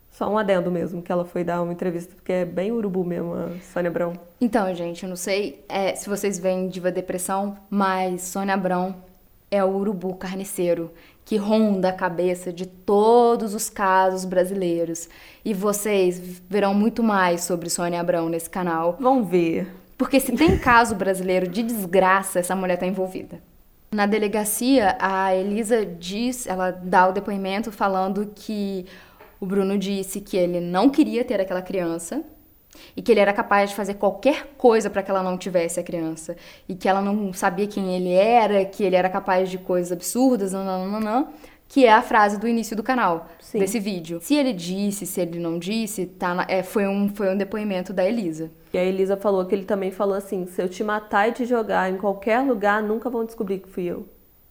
Só 0.09 0.27
um 0.29 0.37
adendo 0.37 0.71
mesmo, 0.71 1.01
que 1.01 1.11
ela 1.11 1.23
foi 1.23 1.43
dar 1.43 1.61
uma 1.61 1.71
entrevista, 1.71 2.15
porque 2.15 2.31
é 2.33 2.43
bem 2.43 2.71
urubu 2.71 3.03
mesmo, 3.03 3.35
a 3.35 3.49
Sônia 3.71 3.89
Abrão. 3.89 4.13
Então, 4.41 4.73
gente, 4.73 5.03
eu 5.03 5.09
não 5.09 5.15
sei 5.15 5.63
é, 5.69 5.93
se 5.93 6.09
vocês 6.09 6.39
veem 6.39 6.67
Diva 6.69 6.91
Depressão, 6.91 7.55
mas 7.69 8.23
Sônia 8.23 8.55
Abrão 8.55 8.95
é 9.49 9.63
o 9.63 9.75
urubu 9.75 10.15
carniceiro 10.15 10.91
que 11.23 11.35
ronda 11.35 11.89
a 11.89 11.93
cabeça 11.93 12.53
de 12.53 12.65
todos 12.65 13.53
os 13.53 13.69
casos 13.69 14.23
brasileiros. 14.23 15.09
E 15.43 15.53
vocês 15.53 16.41
verão 16.49 16.73
muito 16.73 17.03
mais 17.03 17.41
sobre 17.41 17.69
Sônia 17.69 17.99
Abrão 17.99 18.29
nesse 18.29 18.49
canal. 18.49 18.95
Vão 18.99 19.25
ver. 19.25 19.67
Porque 19.97 20.19
se 20.19 20.31
tem 20.31 20.57
caso 20.57 20.95
brasileiro 20.95 21.47
de 21.47 21.63
desgraça, 21.63 22.39
essa 22.39 22.55
mulher 22.55 22.75
está 22.75 22.85
envolvida. 22.85 23.41
Na 23.91 24.05
delegacia, 24.05 24.97
a 24.99 25.35
Elisa 25.35 25.85
diz, 25.85 26.45
ela 26.45 26.71
dá 26.71 27.07
o 27.07 27.11
depoimento 27.11 27.71
falando 27.71 28.31
que 28.33 28.85
o 29.39 29.45
Bruno 29.45 29.77
disse 29.77 30.21
que 30.21 30.37
ele 30.37 30.59
não 30.59 30.89
queria 30.89 31.23
ter 31.25 31.39
aquela 31.39 31.61
criança, 31.61 32.23
e 32.95 33.01
que 33.01 33.11
ele 33.11 33.19
era 33.19 33.33
capaz 33.33 33.69
de 33.69 33.75
fazer 33.75 33.95
qualquer 33.95 34.53
coisa 34.57 34.89
para 34.89 35.03
que 35.03 35.11
ela 35.11 35.23
não 35.23 35.37
tivesse 35.37 35.79
a 35.79 35.83
criança 35.83 36.35
e 36.67 36.75
que 36.75 36.87
ela 36.87 37.01
não 37.01 37.33
sabia 37.33 37.67
quem 37.67 37.95
ele 37.95 38.11
era, 38.11 38.65
que 38.65 38.83
ele 38.83 38.95
era 38.95 39.09
capaz 39.09 39.49
de 39.49 39.57
coisas 39.57 39.91
absurdas, 39.91 40.53
não, 40.53 40.63
não, 40.63 40.87
não, 40.87 40.99
não, 40.99 41.27
que 41.67 41.85
é 41.85 41.91
a 41.91 42.01
frase 42.01 42.39
do 42.39 42.47
início 42.47 42.75
do 42.75 42.83
canal, 42.83 43.27
Sim. 43.39 43.59
desse 43.59 43.79
vídeo. 43.79 44.19
Se 44.21 44.35
ele 44.35 44.53
disse, 44.53 45.05
se 45.05 45.21
ele 45.21 45.39
não 45.39 45.59
disse, 45.59 46.05
tá 46.05 46.33
na, 46.33 46.45
é, 46.47 46.63
foi, 46.63 46.87
um, 46.87 47.09
foi 47.09 47.33
um 47.33 47.37
depoimento 47.37 47.91
da 47.91 48.05
Elisa. 48.05 48.49
E 48.73 48.77
a 48.77 48.83
Elisa 48.83 49.17
falou 49.17 49.45
que 49.45 49.53
ele 49.53 49.65
também 49.65 49.91
falou 49.91 50.15
assim: 50.15 50.45
se 50.45 50.61
eu 50.61 50.69
te 50.69 50.83
matar 50.83 51.29
e 51.29 51.33
te 51.33 51.45
jogar 51.45 51.91
em 51.91 51.97
qualquer 51.97 52.39
lugar, 52.39 52.81
nunca 52.81 53.09
vão 53.09 53.25
descobrir 53.25 53.59
que 53.59 53.69
fui 53.69 53.83
eu. 53.83 54.07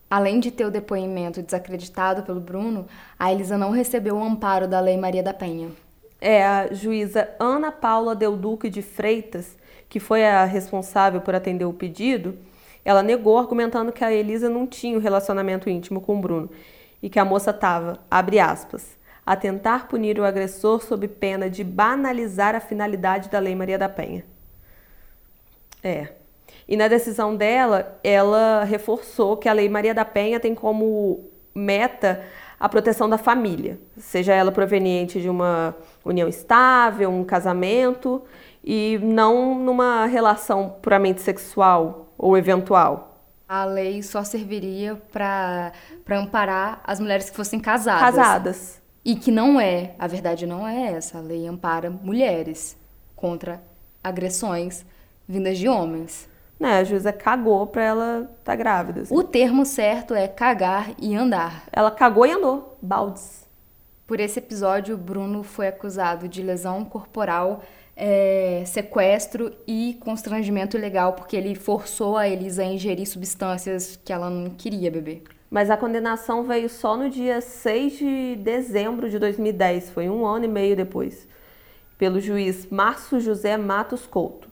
Além 0.08 0.38
de 0.38 0.52
ter 0.52 0.64
o 0.64 0.70
depoimento 0.70 1.42
desacreditado 1.42 2.22
pelo 2.22 2.40
Bruno, 2.40 2.86
a 3.18 3.32
Elisa 3.32 3.58
não 3.58 3.70
recebeu 3.70 4.16
o 4.16 4.22
amparo 4.22 4.68
da 4.68 4.78
Lei 4.78 4.96
Maria 4.96 5.22
da 5.22 5.34
Penha 5.34 5.68
é 6.20 6.44
a 6.44 6.72
juíza 6.72 7.28
Ana 7.38 7.70
Paula 7.70 8.14
Del 8.14 8.36
Duque 8.36 8.68
de 8.68 8.82
Freitas, 8.82 9.56
que 9.88 10.00
foi 10.00 10.24
a 10.24 10.44
responsável 10.44 11.20
por 11.20 11.34
atender 11.34 11.64
o 11.64 11.72
pedido, 11.72 12.36
ela 12.84 13.02
negou, 13.02 13.36
argumentando 13.36 13.92
que 13.92 14.04
a 14.04 14.12
Elisa 14.12 14.48
não 14.48 14.66
tinha 14.66 14.96
um 14.96 15.00
relacionamento 15.00 15.68
íntimo 15.68 16.00
com 16.00 16.16
o 16.16 16.20
Bruno 16.20 16.50
e 17.02 17.10
que 17.10 17.18
a 17.18 17.24
moça 17.24 17.50
estava, 17.50 17.98
abre 18.10 18.38
aspas, 18.38 18.96
a 19.24 19.34
tentar 19.34 19.88
punir 19.88 20.20
o 20.20 20.24
agressor 20.24 20.80
sob 20.80 21.08
pena 21.08 21.50
de 21.50 21.64
banalizar 21.64 22.54
a 22.54 22.60
finalidade 22.60 23.28
da 23.28 23.40
Lei 23.40 23.56
Maria 23.56 23.76
da 23.76 23.88
Penha. 23.88 24.24
É. 25.82 26.08
E 26.68 26.76
na 26.76 26.86
decisão 26.86 27.34
dela, 27.34 27.98
ela 28.04 28.62
reforçou 28.64 29.36
que 29.36 29.48
a 29.48 29.52
Lei 29.52 29.68
Maria 29.68 29.92
da 29.92 30.04
Penha 30.04 30.38
tem 30.38 30.54
como 30.54 31.28
meta 31.54 32.22
a 32.58 32.68
proteção 32.68 33.08
da 33.08 33.18
família, 33.18 33.78
seja 33.98 34.32
ela 34.32 34.50
proveniente 34.50 35.20
de 35.20 35.28
uma 35.28 35.74
união 36.04 36.28
estável, 36.28 37.10
um 37.10 37.24
casamento 37.24 38.22
e 38.64 38.98
não 39.02 39.54
numa 39.54 40.06
relação 40.06 40.76
puramente 40.80 41.20
sexual 41.20 42.12
ou 42.16 42.36
eventual. 42.36 43.22
A 43.48 43.64
lei 43.64 44.02
só 44.02 44.24
serviria 44.24 45.00
para 45.12 45.72
amparar 46.10 46.80
as 46.82 46.98
mulheres 46.98 47.30
que 47.30 47.36
fossem 47.36 47.60
casadas. 47.60 48.00
Casadas. 48.00 48.82
E 49.04 49.14
que 49.14 49.30
não 49.30 49.60
é, 49.60 49.94
a 49.98 50.08
verdade 50.08 50.46
não 50.46 50.66
é 50.66 50.92
essa. 50.94 51.18
A 51.18 51.20
lei 51.20 51.46
ampara 51.46 51.88
mulheres 51.88 52.76
contra 53.14 53.62
agressões 54.02 54.84
vindas 55.28 55.58
de 55.58 55.68
homens. 55.68 56.28
Né, 56.58 56.78
a 56.78 56.84
juíza 56.84 57.12
cagou 57.12 57.66
pra 57.66 57.82
ela 57.84 58.20
estar 58.22 58.52
tá 58.52 58.56
grávida. 58.56 59.02
Assim. 59.02 59.14
O 59.14 59.22
termo 59.22 59.66
certo 59.66 60.14
é 60.14 60.26
cagar 60.26 60.90
e 60.98 61.14
andar. 61.14 61.64
Ela 61.70 61.90
cagou 61.90 62.24
e 62.26 62.32
andou, 62.32 62.78
baldes. 62.80 63.46
Por 64.06 64.20
esse 64.20 64.38
episódio, 64.38 64.96
Bruno 64.96 65.42
foi 65.42 65.66
acusado 65.66 66.28
de 66.28 66.40
lesão 66.40 66.84
corporal, 66.84 67.62
é, 67.96 68.62
sequestro 68.64 69.52
e 69.66 69.98
constrangimento 70.00 70.76
ilegal, 70.76 71.14
porque 71.14 71.36
ele 71.36 71.54
forçou 71.54 72.16
a 72.16 72.28
Elisa 72.28 72.62
a 72.62 72.66
ingerir 72.66 73.06
substâncias 73.06 73.98
que 74.04 74.12
ela 74.12 74.30
não 74.30 74.50
queria 74.50 74.90
beber. 74.90 75.24
Mas 75.50 75.70
a 75.70 75.76
condenação 75.76 76.44
veio 76.44 76.68
só 76.68 76.96
no 76.96 77.10
dia 77.10 77.40
6 77.40 77.98
de 77.98 78.36
dezembro 78.36 79.10
de 79.10 79.18
2010, 79.18 79.90
foi 79.90 80.08
um 80.08 80.24
ano 80.24 80.44
e 80.44 80.48
meio 80.48 80.76
depois, 80.76 81.26
pelo 81.98 82.20
juiz 82.20 82.66
Márcio 82.70 83.18
José 83.18 83.56
Matos 83.56 84.06
Couto. 84.06 84.48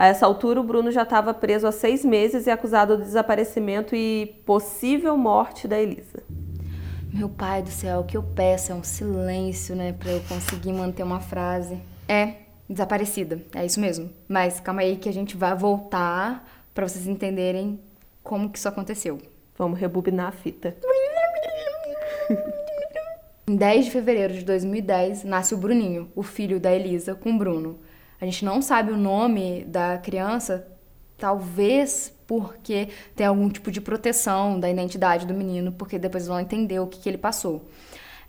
A 0.00 0.06
essa 0.06 0.24
altura, 0.24 0.58
o 0.58 0.64
Bruno 0.64 0.90
já 0.90 1.02
estava 1.02 1.34
preso 1.34 1.66
há 1.66 1.72
seis 1.72 2.02
meses 2.02 2.46
e 2.46 2.50
acusado 2.50 2.96
do 2.96 3.02
desaparecimento 3.02 3.94
e 3.94 4.34
possível 4.46 5.14
morte 5.14 5.68
da 5.68 5.78
Elisa. 5.78 6.22
Meu 7.12 7.28
pai 7.28 7.62
do 7.62 7.68
céu, 7.68 8.00
o 8.00 8.04
que 8.04 8.16
eu 8.16 8.22
peço 8.22 8.72
é 8.72 8.74
um 8.74 8.82
silêncio, 8.82 9.76
né, 9.76 9.92
para 9.92 10.10
eu 10.10 10.22
conseguir 10.22 10.72
manter 10.72 11.02
uma 11.02 11.20
frase. 11.20 11.78
É, 12.08 12.36
desaparecida, 12.66 13.42
é 13.54 13.66
isso 13.66 13.78
mesmo. 13.78 14.08
Mas 14.26 14.58
calma 14.58 14.80
aí 14.80 14.96
que 14.96 15.06
a 15.06 15.12
gente 15.12 15.36
vai 15.36 15.54
voltar 15.54 16.50
para 16.72 16.88
vocês 16.88 17.06
entenderem 17.06 17.78
como 18.22 18.48
que 18.48 18.56
isso 18.56 18.68
aconteceu. 18.70 19.18
Vamos 19.58 19.78
rebobinar 19.78 20.28
a 20.28 20.32
fita. 20.32 20.78
em 23.46 23.54
10 23.54 23.84
de 23.84 23.90
fevereiro 23.90 24.32
de 24.32 24.46
2010, 24.46 25.24
nasce 25.24 25.52
o 25.52 25.58
Bruninho, 25.58 26.10
o 26.16 26.22
filho 26.22 26.58
da 26.58 26.72
Elisa 26.72 27.14
com 27.14 27.32
o 27.32 27.36
Bruno. 27.36 27.78
A 28.20 28.24
gente 28.24 28.44
não 28.44 28.60
sabe 28.60 28.92
o 28.92 28.96
nome 28.96 29.64
da 29.64 29.98
criança, 29.98 30.66
talvez 31.16 32.12
porque 32.26 32.88
tem 33.16 33.26
algum 33.26 33.48
tipo 33.48 33.70
de 33.70 33.80
proteção 33.80 34.60
da 34.60 34.70
identidade 34.70 35.26
do 35.26 35.34
menino, 35.34 35.72
porque 35.72 35.98
depois 35.98 36.26
vão 36.26 36.38
entender 36.38 36.78
o 36.78 36.86
que, 36.86 37.00
que 37.00 37.08
ele 37.08 37.18
passou. 37.18 37.66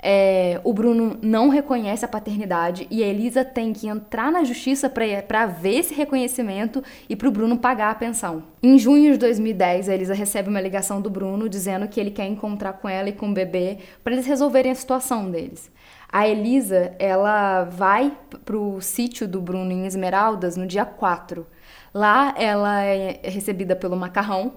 É, 0.04 0.60
o 0.64 0.74
Bruno 0.74 1.16
não 1.22 1.50
reconhece 1.50 2.04
a 2.04 2.08
paternidade 2.08 2.88
e 2.90 3.04
a 3.04 3.08
Elisa 3.08 3.46
tem 3.46 3.72
que 3.72 3.88
entrar 3.88 4.32
na 4.32 4.44
justiça 4.44 4.90
para 4.90 5.46
ver 5.46 5.76
esse 5.76 5.94
reconhecimento 5.94 6.84
e 7.08 7.16
para 7.16 7.28
o 7.28 7.32
Bruno 7.32 7.58
pagar 7.58 7.92
a 7.92 7.96
pensão. 7.96 8.44
Em 8.64 8.80
junho 8.80 9.12
de 9.12 9.20
2010, 9.20 9.90
a 9.90 9.94
Elisa 9.94 10.16
recebe 10.16 10.50
uma 10.50 10.60
ligação 10.60 11.00
do 11.00 11.10
Bruno 11.10 11.48
dizendo 11.48 11.88
que 11.88 12.00
ele 12.00 12.10
quer 12.10 12.26
encontrar 12.26 12.74
com 12.74 12.90
ela 12.90 13.10
e 13.10 13.14
com 13.14 13.30
o 13.30 13.34
bebê 13.34 13.78
para 14.04 14.14
eles 14.14 14.26
resolverem 14.26 14.72
a 14.72 14.76
situação 14.76 15.30
deles. 15.30 15.70
A 16.12 16.28
Elisa, 16.28 16.94
ela 17.00 17.64
vai 17.64 18.18
pro 18.44 18.82
sítio 18.82 19.26
do 19.26 19.40
Bruno 19.40 19.72
em 19.72 19.86
Esmeraldas 19.86 20.58
no 20.58 20.68
dia 20.68 20.84
4. 20.84 21.48
Lá 21.94 22.36
ela 22.38 22.84
é 22.84 23.22
recebida 23.24 23.78
pelo 23.78 23.96
macarrão 23.96 24.56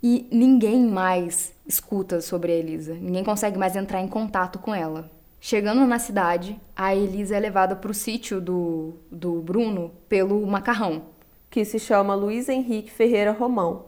e 0.00 0.28
ninguém 0.30 0.86
mais 0.86 1.52
escuta 1.66 2.20
sobre 2.20 2.52
a 2.52 2.54
Elisa. 2.54 2.94
Ninguém 2.94 3.24
consegue 3.24 3.58
mais 3.58 3.74
entrar 3.74 4.00
em 4.00 4.06
contato 4.06 4.60
com 4.60 4.72
ela. 4.72 5.10
Chegando 5.40 5.84
na 5.86 5.98
cidade, 5.98 6.60
a 6.76 6.94
Elisa 6.94 7.36
é 7.36 7.40
levada 7.40 7.74
para 7.74 7.90
o 7.90 7.94
sítio 7.94 8.40
do, 8.40 8.94
do 9.10 9.40
Bruno 9.42 9.90
pelo 10.08 10.46
macarrão. 10.46 11.02
Que 11.50 11.64
se 11.64 11.80
chama 11.80 12.14
Luiz 12.14 12.48
Henrique 12.48 12.92
Ferreira 12.92 13.32
Romão. 13.32 13.86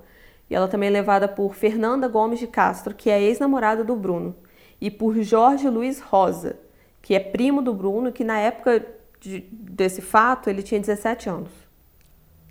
E 0.50 0.54
ela 0.54 0.66
também 0.66 0.88
é 0.88 0.92
levada 0.92 1.28
por 1.28 1.54
Fernanda 1.54 2.08
Gomes 2.08 2.40
de 2.40 2.48
Castro, 2.48 2.92
que 2.92 3.08
é 3.08 3.22
ex-namorada 3.22 3.84
do 3.84 3.94
Bruno. 3.94 4.34
E 4.80 4.90
por 4.90 5.16
Jorge 5.22 5.68
Luiz 5.68 6.00
Rosa, 6.00 6.58
que 7.08 7.14
é 7.14 7.20
primo 7.20 7.62
do 7.62 7.72
Bruno, 7.72 8.12
que 8.12 8.22
na 8.22 8.38
época 8.38 8.84
de, 9.18 9.40
desse 9.50 10.02
fato 10.02 10.50
ele 10.50 10.62
tinha 10.62 10.78
17 10.78 11.30
anos. 11.30 11.50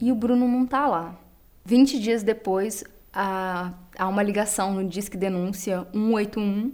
E 0.01 0.11
o 0.11 0.15
Bruno 0.15 0.47
não 0.47 0.65
tá 0.65 0.87
lá. 0.87 1.15
20 1.63 1.99
dias 1.99 2.23
depois, 2.23 2.83
há, 3.13 3.71
há 3.95 4.07
uma 4.07 4.23
ligação 4.23 4.73
no 4.73 4.83
Disque 4.83 5.15
Denúncia 5.15 5.85
181 5.93 6.73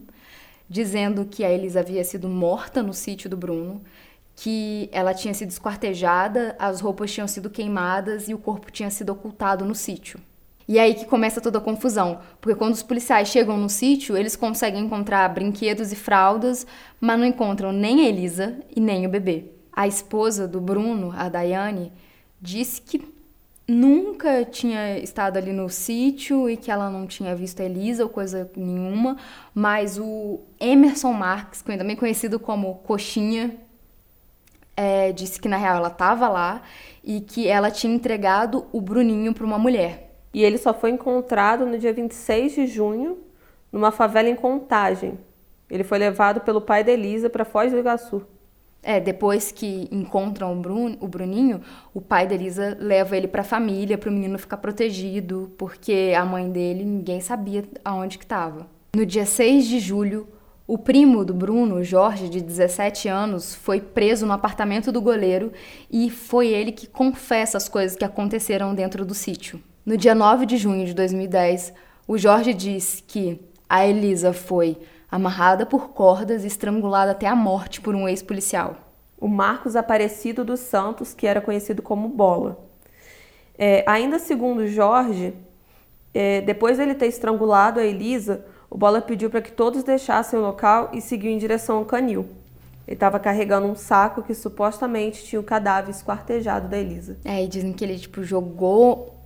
dizendo 0.70 1.26
que 1.26 1.44
a 1.44 1.52
Elisa 1.52 1.82
havia 1.82 2.06
sido 2.06 2.30
morta 2.30 2.82
no 2.82 2.94
sítio 2.94 3.30
do 3.30 3.36
Bruno, 3.36 3.84
que 4.34 4.88
ela 4.94 5.14
tinha 5.14 5.34
sido 5.34 5.50
esquartejada, 5.50 6.56
as 6.58 6.80
roupas 6.80 7.12
tinham 7.12 7.28
sido 7.28 7.50
queimadas 7.50 8.30
e 8.30 8.34
o 8.34 8.38
corpo 8.38 8.72
tinha 8.72 8.90
sido 8.90 9.10
ocultado 9.10 9.66
no 9.66 9.76
sítio. 9.76 10.22
E 10.68 10.80
aí 10.80 10.94
que 10.94 11.06
começa 11.06 11.42
toda 11.42 11.58
a 11.58 11.62
confusão, 11.62 12.20
porque 12.40 12.58
quando 12.58 12.74
os 12.74 12.84
policiais 12.84 13.28
chegam 13.28 13.58
no 13.58 13.70
sítio, 13.70 14.16
eles 14.16 14.36
conseguem 14.36 14.86
encontrar 14.86 15.28
brinquedos 15.30 15.92
e 15.92 15.96
fraldas, 15.96 16.66
mas 17.02 17.20
não 17.20 17.26
encontram 17.26 17.72
nem 17.72 18.06
a 18.06 18.10
Elisa 18.10 18.58
e 18.74 18.80
nem 18.80 19.06
o 19.06 19.10
bebê. 19.10 19.52
A 19.72 19.88
esposa 19.88 20.48
do 20.48 20.62
Bruno, 20.62 21.14
a 21.18 21.28
Daiane, 21.28 21.92
disse 22.42 22.82
que 22.82 23.14
nunca 23.68 24.46
tinha 24.46 24.98
estado 25.00 25.38
ali 25.38 25.52
no 25.52 25.70
sítio 25.70 26.50
e 26.50 26.56
que 26.56 26.70
ela 26.70 26.90
não 26.90 27.08
tinha 27.08 27.36
visto 27.36 27.62
a 27.62 27.66
Elisa 27.66 28.04
ou 28.04 28.10
coisa 28.10 28.50
nenhuma, 28.56 29.18
mas 29.54 29.98
o 29.98 30.40
Emerson 30.60 31.14
Marques, 31.14 31.62
também 31.62 31.96
conhecido 31.96 32.40
como 32.40 32.76
Coxinha, 32.76 33.56
é, 34.76 35.12
disse 35.12 35.40
que 35.40 35.48
na 35.48 35.58
real 35.58 35.78
ela 35.78 35.88
estava 35.88 36.28
lá 36.28 36.62
e 37.04 37.22
que 37.22 37.48
ela 37.48 37.70
tinha 37.70 37.94
entregado 37.94 38.66
o 38.72 38.82
Bruninho 38.82 39.34
para 39.34 39.46
uma 39.46 39.60
mulher. 39.60 40.03
E 40.34 40.44
ele 40.44 40.58
só 40.58 40.74
foi 40.74 40.90
encontrado 40.90 41.66
no 41.66 41.78
dia 41.78 41.94
26 41.94 42.54
de 42.54 42.68
junho, 42.68 43.20
numa 43.72 43.92
favela 43.92 44.30
em 44.30 44.36
Contagem. 44.36 45.20
Ele 45.70 45.84
foi 45.84 45.98
levado 45.98 46.42
pelo 46.42 46.62
pai 46.62 46.84
da 46.84 46.92
Elisa 46.92 47.30
para 47.30 47.46
Foz 47.46 47.72
do 47.72 47.78
Iguaçu. 47.78 48.26
É, 48.82 49.00
depois 49.00 49.52
que 49.52 49.88
encontram 49.92 50.52
o, 50.52 50.56
Bruno, 50.58 50.98
o 51.00 51.08
Bruninho, 51.08 51.62
o 51.94 52.02
pai 52.02 52.28
da 52.28 52.36
Elisa 52.36 52.76
leva 52.80 53.16
ele 53.16 53.30
para 53.30 53.42
a 53.42 53.46
família, 53.46 53.98
para 53.98 54.10
o 54.10 54.14
menino 54.14 54.38
ficar 54.38 54.58
protegido, 54.58 55.54
porque 55.58 56.14
a 56.18 56.26
mãe 56.26 56.52
dele 56.52 56.84
ninguém 56.84 57.22
sabia 57.22 57.64
aonde 57.86 58.18
que 58.18 58.26
estava. 58.26 58.68
No 58.94 59.06
dia 59.06 59.26
6 59.26 59.68
de 59.68 59.80
julho, 59.80 60.28
o 60.68 60.78
primo 60.78 61.24
do 61.24 61.34
Bruno, 61.34 61.84
Jorge, 61.84 62.28
de 62.28 62.42
17 62.42 63.08
anos, 63.08 63.56
foi 63.56 63.80
preso 63.80 64.26
no 64.26 64.34
apartamento 64.34 64.92
do 64.92 65.02
goleiro 65.02 65.54
e 65.90 66.10
foi 66.10 66.50
ele 66.50 66.72
que 66.72 66.88
confessa 66.88 67.58
as 67.58 67.70
coisas 67.70 67.96
que 67.98 68.04
aconteceram 68.06 68.76
dentro 68.76 69.06
do 69.06 69.14
sítio. 69.14 69.62
No 69.86 69.98
dia 69.98 70.16
9 70.16 70.46
de 70.46 70.56
junho 70.56 70.86
de 70.86 70.94
2010, 70.94 71.74
o 72.08 72.18
Jorge 72.18 72.54
diz 72.54 73.04
que 73.06 73.42
a 73.68 73.86
Elisa 73.86 74.32
foi 74.32 74.78
amarrada 75.12 75.66
por 75.66 75.90
cordas 75.90 76.46
e 76.46 76.48
estrangulada 76.48 77.12
até 77.12 77.28
a 77.28 77.36
morte 77.36 77.82
por 77.82 77.94
um 77.94 78.08
ex-policial. 78.08 78.78
O 79.20 79.28
Marcos 79.28 79.76
Aparecido 79.76 80.46
dos 80.46 80.62
Santos, 80.62 81.14
que 81.14 81.28
era 81.28 81.42
conhecido 81.42 81.82
como 81.82 82.08
Bola. 82.08 82.66
É, 83.58 83.84
ainda 83.86 84.20
segundo 84.20 84.66
Jorge, 84.68 85.34
é, 86.14 86.40
depois 86.40 86.78
dele 86.78 86.96
ter 86.96 87.08
estrangulado 87.08 87.82
a 87.82 87.84
Elisa, 87.84 88.46
o 88.70 88.78
Bola 88.78 89.02
pediu 89.02 89.30
para 89.30 89.42
que 89.42 89.52
todos 89.52 89.84
deixassem 89.84 90.40
o 90.40 90.42
local 90.42 90.92
e 90.94 91.02
seguiu 91.02 91.30
em 91.30 91.38
direção 91.38 91.80
ao 91.80 91.86
canil. 91.86 92.26
Ele 92.88 92.96
estava 92.96 93.20
carregando 93.20 93.68
um 93.68 93.76
saco 93.76 94.24
que 94.24 94.34
supostamente 94.34 95.26
tinha 95.26 95.42
o 95.42 95.44
cadáver 95.44 95.92
esquartejado 95.92 96.70
da 96.70 96.78
Elisa. 96.78 97.18
É, 97.26 97.44
e 97.44 97.48
dizem 97.50 97.74
que 97.74 97.84
ele 97.84 98.00
tipo 98.00 98.24
jogou 98.24 99.23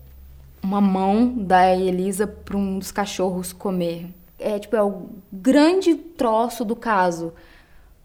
uma 0.67 0.81
mão 0.81 1.33
da 1.33 1.73
Elisa 1.73 2.27
para 2.27 2.57
um 2.57 2.77
dos 2.77 2.91
cachorros 2.91 3.53
comer. 3.53 4.13
É 4.37 4.59
tipo 4.59 4.75
é 4.75 4.83
o 4.83 5.07
grande 5.31 5.95
troço 5.95 6.65
do 6.65 6.75
caso, 6.75 7.33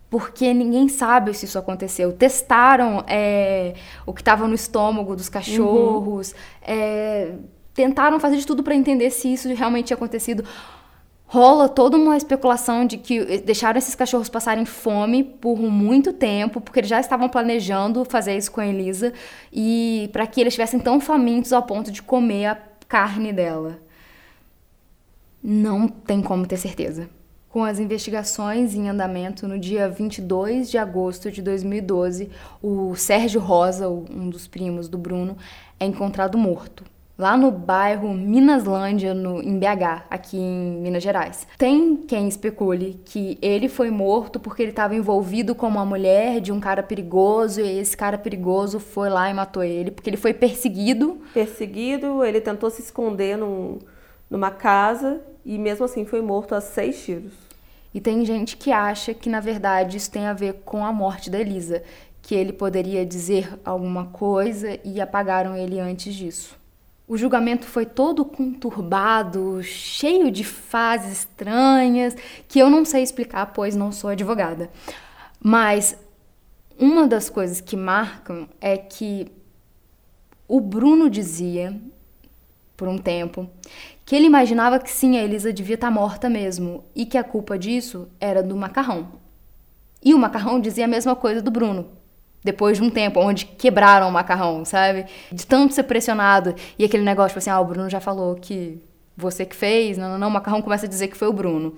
porque 0.08 0.54
ninguém 0.54 0.88
sabe 0.88 1.34
se 1.34 1.44
isso 1.44 1.58
aconteceu. 1.58 2.12
Testaram 2.12 3.04
é, 3.08 3.74
o 4.06 4.12
que 4.12 4.20
estava 4.20 4.46
no 4.46 4.54
estômago 4.54 5.16
dos 5.16 5.28
cachorros, 5.28 6.30
uhum. 6.30 6.36
é, 6.62 7.34
tentaram 7.74 8.20
fazer 8.20 8.36
de 8.36 8.46
tudo 8.46 8.62
para 8.62 8.76
entender 8.76 9.10
se 9.10 9.32
isso 9.32 9.52
realmente 9.52 9.86
tinha 9.86 9.96
acontecido 9.96 10.44
rola 11.32 11.66
toda 11.66 11.96
uma 11.96 12.14
especulação 12.14 12.84
de 12.84 12.98
que 12.98 13.38
deixaram 13.38 13.78
esses 13.78 13.94
cachorros 13.94 14.28
passarem 14.28 14.66
fome 14.66 15.24
por 15.24 15.58
muito 15.58 16.12
tempo, 16.12 16.60
porque 16.60 16.80
eles 16.80 16.90
já 16.90 17.00
estavam 17.00 17.26
planejando 17.26 18.04
fazer 18.04 18.36
isso 18.36 18.52
com 18.52 18.60
a 18.60 18.66
Elisa 18.66 19.14
e 19.50 20.10
para 20.12 20.26
que 20.26 20.42
eles 20.42 20.52
estivessem 20.52 20.78
tão 20.78 21.00
famintos 21.00 21.50
ao 21.54 21.62
ponto 21.62 21.90
de 21.90 22.02
comer 22.02 22.44
a 22.44 22.58
carne 22.86 23.32
dela. 23.32 23.78
Não 25.42 25.88
tem 25.88 26.20
como 26.20 26.46
ter 26.46 26.58
certeza. 26.58 27.08
Com 27.48 27.64
as 27.64 27.78
investigações 27.78 28.74
em 28.74 28.90
andamento, 28.90 29.48
no 29.48 29.58
dia 29.58 29.88
22 29.88 30.70
de 30.70 30.76
agosto 30.76 31.30
de 31.30 31.40
2012, 31.40 32.28
o 32.62 32.94
Sérgio 32.94 33.40
Rosa, 33.40 33.88
um 33.88 34.28
dos 34.28 34.46
primos 34.46 34.86
do 34.86 34.98
Bruno, 34.98 35.38
é 35.80 35.86
encontrado 35.86 36.36
morto 36.36 36.91
lá 37.16 37.36
no 37.36 37.50
bairro 37.50 38.12
Minaslândia, 38.14 39.14
no, 39.14 39.42
em 39.42 39.58
BH, 39.58 40.04
aqui 40.10 40.36
em 40.36 40.80
Minas 40.80 41.02
Gerais. 41.02 41.46
Tem 41.58 41.96
quem 41.96 42.28
especule 42.28 43.00
que 43.04 43.38
ele 43.40 43.68
foi 43.68 43.90
morto 43.90 44.40
porque 44.40 44.62
ele 44.62 44.70
estava 44.70 44.94
envolvido 44.94 45.54
com 45.54 45.68
uma 45.68 45.84
mulher 45.84 46.40
de 46.40 46.52
um 46.52 46.60
cara 46.60 46.82
perigoso 46.82 47.60
e 47.60 47.78
esse 47.78 47.96
cara 47.96 48.18
perigoso 48.18 48.80
foi 48.80 49.08
lá 49.08 49.30
e 49.30 49.34
matou 49.34 49.62
ele, 49.62 49.90
porque 49.90 50.10
ele 50.10 50.16
foi 50.16 50.32
perseguido. 50.34 51.20
Perseguido, 51.34 52.24
ele 52.24 52.40
tentou 52.40 52.70
se 52.70 52.82
esconder 52.82 53.36
num, 53.36 53.78
numa 54.28 54.50
casa 54.50 55.20
e 55.44 55.58
mesmo 55.58 55.84
assim 55.84 56.04
foi 56.04 56.22
morto 56.22 56.54
a 56.54 56.60
seis 56.60 57.04
tiros. 57.04 57.32
E 57.94 58.00
tem 58.00 58.24
gente 58.24 58.56
que 58.56 58.72
acha 58.72 59.12
que 59.12 59.28
na 59.28 59.40
verdade 59.40 59.98
isso 59.98 60.10
tem 60.10 60.26
a 60.26 60.32
ver 60.32 60.62
com 60.64 60.84
a 60.84 60.92
morte 60.92 61.28
da 61.28 61.38
Elisa, 61.38 61.82
que 62.22 62.34
ele 62.34 62.52
poderia 62.52 63.04
dizer 63.04 63.60
alguma 63.64 64.06
coisa 64.06 64.78
e 64.84 65.00
apagaram 65.00 65.54
ele 65.56 65.78
antes 65.78 66.14
disso. 66.14 66.61
O 67.12 67.16
julgamento 67.18 67.66
foi 67.66 67.84
todo 67.84 68.24
conturbado, 68.24 69.62
cheio 69.62 70.30
de 70.30 70.42
fases 70.42 71.12
estranhas, 71.18 72.16
que 72.48 72.58
eu 72.58 72.70
não 72.70 72.86
sei 72.86 73.02
explicar, 73.02 73.52
pois 73.52 73.76
não 73.76 73.92
sou 73.92 74.08
advogada. 74.08 74.70
Mas 75.38 75.94
uma 76.78 77.06
das 77.06 77.28
coisas 77.28 77.60
que 77.60 77.76
marcam 77.76 78.48
é 78.58 78.78
que 78.78 79.30
o 80.48 80.58
Bruno 80.58 81.10
dizia, 81.10 81.78
por 82.78 82.88
um 82.88 82.96
tempo, 82.96 83.46
que 84.06 84.16
ele 84.16 84.24
imaginava 84.24 84.78
que 84.78 84.90
sim, 84.90 85.18
a 85.18 85.22
Elisa 85.22 85.52
devia 85.52 85.74
estar 85.74 85.90
morta 85.90 86.30
mesmo 86.30 86.82
e 86.94 87.04
que 87.04 87.18
a 87.18 87.22
culpa 87.22 87.58
disso 87.58 88.08
era 88.18 88.42
do 88.42 88.56
macarrão. 88.56 89.20
E 90.02 90.14
o 90.14 90.18
macarrão 90.18 90.58
dizia 90.58 90.86
a 90.86 90.88
mesma 90.88 91.14
coisa 91.14 91.42
do 91.42 91.50
Bruno, 91.50 91.90
depois 92.44 92.78
de 92.78 92.82
um 92.82 92.90
tempo, 92.90 93.20
onde 93.20 93.44
quebraram 93.44 94.08
o 94.08 94.12
macarrão, 94.12 94.64
sabe? 94.64 95.06
De 95.30 95.46
tanto 95.46 95.74
ser 95.74 95.84
pressionado. 95.84 96.54
E 96.78 96.84
aquele 96.84 97.04
negócio, 97.04 97.30
tipo 97.30 97.38
assim, 97.38 97.50
ah, 97.50 97.60
o 97.60 97.64
Bruno 97.64 97.88
já 97.88 98.00
falou 98.00 98.34
que 98.34 98.82
você 99.16 99.44
que 99.44 99.54
fez, 99.54 99.96
não, 99.96 100.10
não, 100.10 100.18
não, 100.18 100.28
o 100.28 100.30
macarrão 100.30 100.62
começa 100.62 100.86
a 100.86 100.88
dizer 100.88 101.08
que 101.08 101.16
foi 101.16 101.28
o 101.28 101.32
Bruno. 101.32 101.74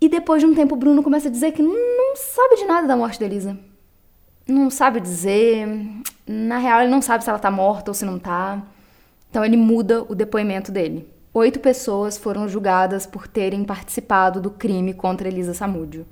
E 0.00 0.08
depois 0.08 0.42
de 0.42 0.46
um 0.46 0.54
tempo, 0.54 0.74
o 0.74 0.78
Bruno 0.78 1.02
começa 1.02 1.28
a 1.28 1.30
dizer 1.30 1.52
que 1.52 1.62
não, 1.62 2.14
sabe 2.16 2.56
de 2.56 2.64
nada 2.64 2.86
da 2.86 2.96
morte 2.96 3.18
da 3.18 3.26
Elisa. 3.26 3.56
Não 4.46 4.68
sabe 4.68 5.00
dizer. 5.00 5.66
Na 6.26 6.58
real, 6.58 6.80
ele 6.80 6.90
não 6.90 7.00
sabe 7.00 7.24
se 7.24 7.30
ela 7.30 7.38
tá 7.38 7.50
morta 7.50 7.90
ou 7.90 7.94
se 7.94 8.04
não 8.04 8.18
tá. 8.18 8.62
Então, 9.30 9.44
ele 9.44 9.56
muda 9.56 10.02
o 10.02 10.14
depoimento 10.14 10.70
dele. 10.70 11.08
Oito 11.32 11.58
pessoas 11.58 12.18
foram 12.18 12.46
julgadas 12.46 13.06
por 13.06 13.26
terem 13.26 13.64
participado 13.64 14.40
do 14.40 14.50
crime 14.50 14.92
contra 14.92 15.26
Elisa 15.26 15.54
Samúdio. 15.54 16.06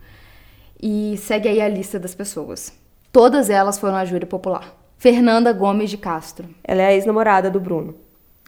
E 0.83 1.17
segue 1.17 1.49
aí 1.49 1.61
a 1.61 1.69
lista 1.69 1.97
das 1.97 2.13
pessoas. 2.13 2.73
Todas 3.13 3.49
elas 3.49 3.79
foram 3.79 3.95
à 3.95 4.05
júri 4.05 4.27
popular. 4.27 4.77
Fernanda 4.99 5.53
Gomes 5.53 5.89
de 5.89 5.97
Castro. 5.97 6.49
Ela 6.65 6.83
é 6.83 6.87
a 6.87 6.93
ex-namorada 6.93 7.49
do 7.49 7.61
Bruno. 7.61 7.95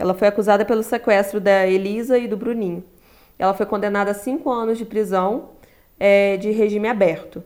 Ela 0.01 0.15
foi 0.15 0.27
acusada 0.27 0.65
pelo 0.65 0.83
sequestro 0.83 1.41
da 1.41 1.65
Elisa 1.65 2.19
e 2.19 2.27
do 2.27 2.37
Bruninho. 2.37 2.83
Ela 3.39 3.55
foi 3.55 3.67
condenada 3.67 4.11
a 4.11 4.15
cinco 4.15 4.51
anos 4.51 4.79
de 4.79 4.85
prisão 4.85 5.51
é, 5.99 6.37
de 6.37 6.51
regime 6.51 6.89
aberto. 6.89 7.41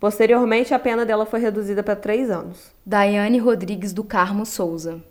Posteriormente, 0.00 0.72
a 0.72 0.78
pena 0.78 1.04
dela 1.04 1.26
foi 1.26 1.38
reduzida 1.38 1.82
para 1.82 1.94
três 1.94 2.30
anos. 2.30 2.72
Daiane 2.86 3.38
Rodrigues 3.38 3.92
do 3.92 4.02
Carmo 4.02 4.46
Souza. 4.46 5.02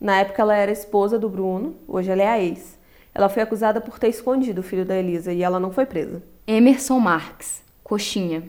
Na 0.00 0.18
época, 0.20 0.40
ela 0.40 0.56
era 0.56 0.72
esposa 0.72 1.18
do 1.18 1.28
Bruno, 1.28 1.76
hoje 1.86 2.10
ela 2.10 2.22
é 2.22 2.26
a 2.26 2.40
ex. 2.42 2.78
Ela 3.14 3.28
foi 3.28 3.42
acusada 3.42 3.82
por 3.82 3.98
ter 3.98 4.08
escondido 4.08 4.60
o 4.60 4.64
filho 4.64 4.86
da 4.86 4.96
Elisa 4.96 5.30
e 5.30 5.42
ela 5.42 5.60
não 5.60 5.70
foi 5.70 5.84
presa. 5.84 6.22
Emerson 6.46 6.98
Marques, 6.98 7.62
Coxinha. 7.90 8.44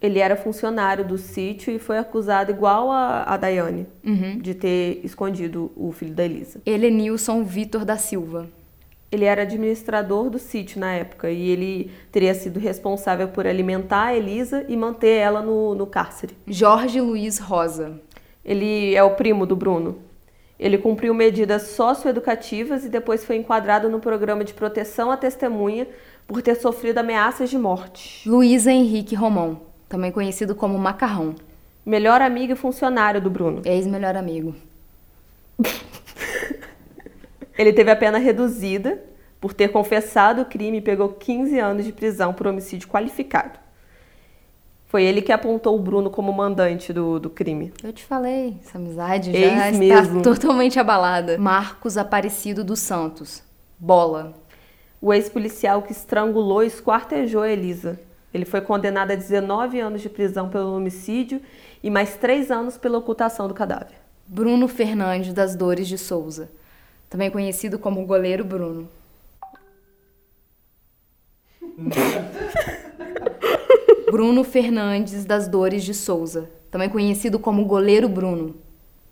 Ele 0.00 0.18
era 0.18 0.36
funcionário 0.36 1.04
do 1.04 1.18
sítio 1.18 1.70
e 1.70 1.78
foi 1.78 1.98
acusado 1.98 2.50
igual 2.50 2.90
a, 2.90 3.22
a 3.24 3.36
Daiane, 3.36 3.86
uhum. 4.02 4.38
de 4.38 4.54
ter 4.54 5.02
escondido 5.04 5.70
o 5.76 5.92
filho 5.92 6.14
da 6.14 6.24
Elisa. 6.24 6.62
Elenilson 6.64 7.44
Vitor 7.44 7.84
da 7.84 7.98
Silva. 7.98 8.48
Ele 9.12 9.26
era 9.26 9.42
administrador 9.42 10.30
do 10.30 10.38
sítio 10.38 10.80
na 10.80 10.92
época 10.94 11.30
e 11.30 11.50
ele 11.50 11.90
teria 12.10 12.34
sido 12.34 12.58
responsável 12.58 13.28
por 13.28 13.46
alimentar 13.46 14.06
a 14.06 14.16
Elisa 14.16 14.64
e 14.66 14.74
manter 14.78 15.18
ela 15.18 15.42
no, 15.42 15.74
no 15.74 15.86
cárcere. 15.86 16.34
Jorge 16.46 17.02
Luiz 17.02 17.38
Rosa. 17.38 18.00
Ele 18.42 18.94
é 18.94 19.02
o 19.02 19.14
primo 19.14 19.44
do 19.44 19.54
Bruno. 19.54 19.98
Ele 20.64 20.78
cumpriu 20.78 21.12
medidas 21.12 21.64
socioeducativas 21.64 22.86
e 22.86 22.88
depois 22.88 23.22
foi 23.22 23.36
enquadrado 23.36 23.90
no 23.90 24.00
programa 24.00 24.42
de 24.42 24.54
proteção 24.54 25.10
à 25.10 25.16
testemunha 25.16 25.86
por 26.26 26.40
ter 26.40 26.54
sofrido 26.54 26.96
ameaças 26.96 27.50
de 27.50 27.58
morte. 27.58 28.26
Luísa 28.26 28.72
Henrique 28.72 29.14
Romão, 29.14 29.60
também 29.90 30.10
conhecido 30.10 30.54
como 30.54 30.78
Macarrão. 30.78 31.34
Melhor 31.84 32.22
amigo 32.22 32.54
e 32.54 32.56
funcionário 32.56 33.20
do 33.20 33.28
Bruno. 33.28 33.60
Ex-melhor 33.62 34.16
amigo. 34.16 34.54
Ele 37.58 37.74
teve 37.74 37.90
a 37.90 37.96
pena 37.96 38.16
reduzida 38.16 39.04
por 39.38 39.52
ter 39.52 39.68
confessado 39.68 40.40
o 40.40 40.46
crime 40.46 40.78
e 40.78 40.80
pegou 40.80 41.10
15 41.10 41.58
anos 41.58 41.84
de 41.84 41.92
prisão 41.92 42.32
por 42.32 42.46
homicídio 42.46 42.88
qualificado. 42.88 43.58
Foi 44.94 45.02
ele 45.02 45.20
que 45.20 45.32
apontou 45.32 45.74
o 45.74 45.78
Bruno 45.80 46.08
como 46.08 46.32
mandante 46.32 46.92
do, 46.92 47.18
do 47.18 47.28
crime. 47.28 47.72
Eu 47.82 47.92
te 47.92 48.04
falei, 48.04 48.56
essa 48.64 48.78
amizade 48.78 49.32
Ex 49.34 49.50
já 49.50 49.72
mesmo. 49.72 50.18
está 50.18 50.22
totalmente 50.22 50.78
abalada. 50.78 51.36
Marcos 51.36 51.98
Aparecido 51.98 52.62
dos 52.62 52.78
Santos. 52.78 53.42
Bola. 53.76 54.34
O 55.00 55.12
ex-policial 55.12 55.82
que 55.82 55.90
estrangulou 55.90 56.62
e 56.62 56.68
esquartejou 56.68 57.42
a 57.42 57.50
Elisa. 57.50 57.98
Ele 58.32 58.44
foi 58.44 58.60
condenado 58.60 59.10
a 59.10 59.16
19 59.16 59.80
anos 59.80 60.00
de 60.00 60.08
prisão 60.08 60.48
pelo 60.48 60.76
homicídio 60.76 61.42
e 61.82 61.90
mais 61.90 62.14
3 62.14 62.52
anos 62.52 62.78
pela 62.78 62.96
ocultação 62.96 63.48
do 63.48 63.54
cadáver. 63.54 63.96
Bruno 64.28 64.68
Fernandes 64.68 65.32
das 65.32 65.56
Dores 65.56 65.88
de 65.88 65.98
Souza. 65.98 66.52
Também 67.10 67.32
conhecido 67.32 67.80
como 67.80 68.06
Goleiro 68.06 68.44
Bruno. 68.44 68.88
Bruno 74.14 74.44
Fernandes 74.44 75.24
das 75.24 75.48
Dores 75.48 75.82
de 75.82 75.92
Souza, 75.92 76.48
também 76.70 76.88
conhecido 76.88 77.36
como 77.36 77.64
Goleiro 77.64 78.08
Bruno. 78.08 78.54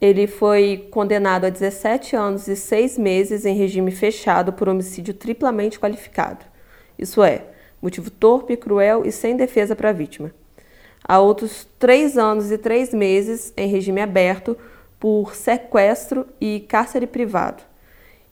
Ele 0.00 0.28
foi 0.28 0.86
condenado 0.92 1.44
a 1.44 1.50
17 1.50 2.14
anos 2.14 2.46
e 2.46 2.54
6 2.54 2.98
meses 2.98 3.44
em 3.44 3.56
regime 3.56 3.90
fechado 3.90 4.52
por 4.52 4.68
homicídio 4.68 5.12
triplamente 5.12 5.76
qualificado. 5.76 6.44
Isso 6.96 7.20
é, 7.20 7.46
motivo 7.82 8.12
torpe, 8.12 8.56
cruel 8.56 9.02
e 9.04 9.10
sem 9.10 9.36
defesa 9.36 9.74
para 9.74 9.88
a 9.88 9.92
vítima. 9.92 10.32
A 11.02 11.18
outros 11.18 11.66
3 11.80 12.16
anos 12.16 12.52
e 12.52 12.56
3 12.56 12.94
meses 12.94 13.52
em 13.56 13.66
regime 13.66 14.00
aberto 14.00 14.56
por 15.00 15.34
sequestro 15.34 16.28
e 16.40 16.60
cárcere 16.60 17.08
privado. 17.08 17.64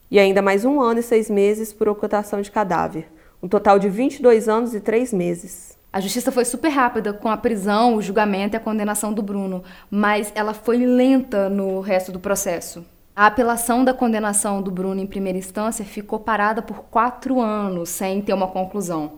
E 0.09 0.21
ainda 0.21 0.41
mais 0.41 0.65
um 0.65 0.81
ano 0.81 1.01
e 1.01 1.03
seis 1.03 1.29
meses 1.29 1.73
por 1.73 1.89
ocultação 1.89 2.41
de 2.41 2.49
cadáver. 2.49 3.09
Um 3.43 3.49
total 3.49 3.77
de 3.77 3.89
22 3.89 4.49
anos 4.49 4.73
e 4.73 4.79
3 4.79 5.13
meses. 5.13 5.70
A 5.93 6.01
justiça 6.01 6.31
foi 6.31 6.45
super 6.45 6.69
rápida 6.69 7.13
com 7.13 7.29
a 7.29 7.37
prisão, 7.37 7.97
o 7.97 8.03
julgamento 8.03 8.55
e 8.55 8.59
a 8.59 8.61
condenação 8.61 9.13
do 9.13 9.23
Bruno, 9.23 9.65
mas 9.91 10.31
ela 10.37 10.55
foi 10.55 10.77
lenta 10.77 11.49
no 11.49 11.81
resto 11.81 12.13
do 12.13 12.21
processo. 12.21 12.85
A 13.15 13.27
apelação 13.27 13.85
da 13.85 13.93
condenação 13.93 14.63
do 14.63 14.71
Bruno 14.71 15.01
em 15.01 15.07
primeira 15.07 15.37
instância 15.37 15.85
ficou 15.85 16.21
parada 16.21 16.63
por 16.63 16.85
quatro 16.85 17.41
anos, 17.41 17.89
sem 17.89 18.23
ter 18.23 18.33
uma 18.33 18.47
conclusão. 18.47 19.15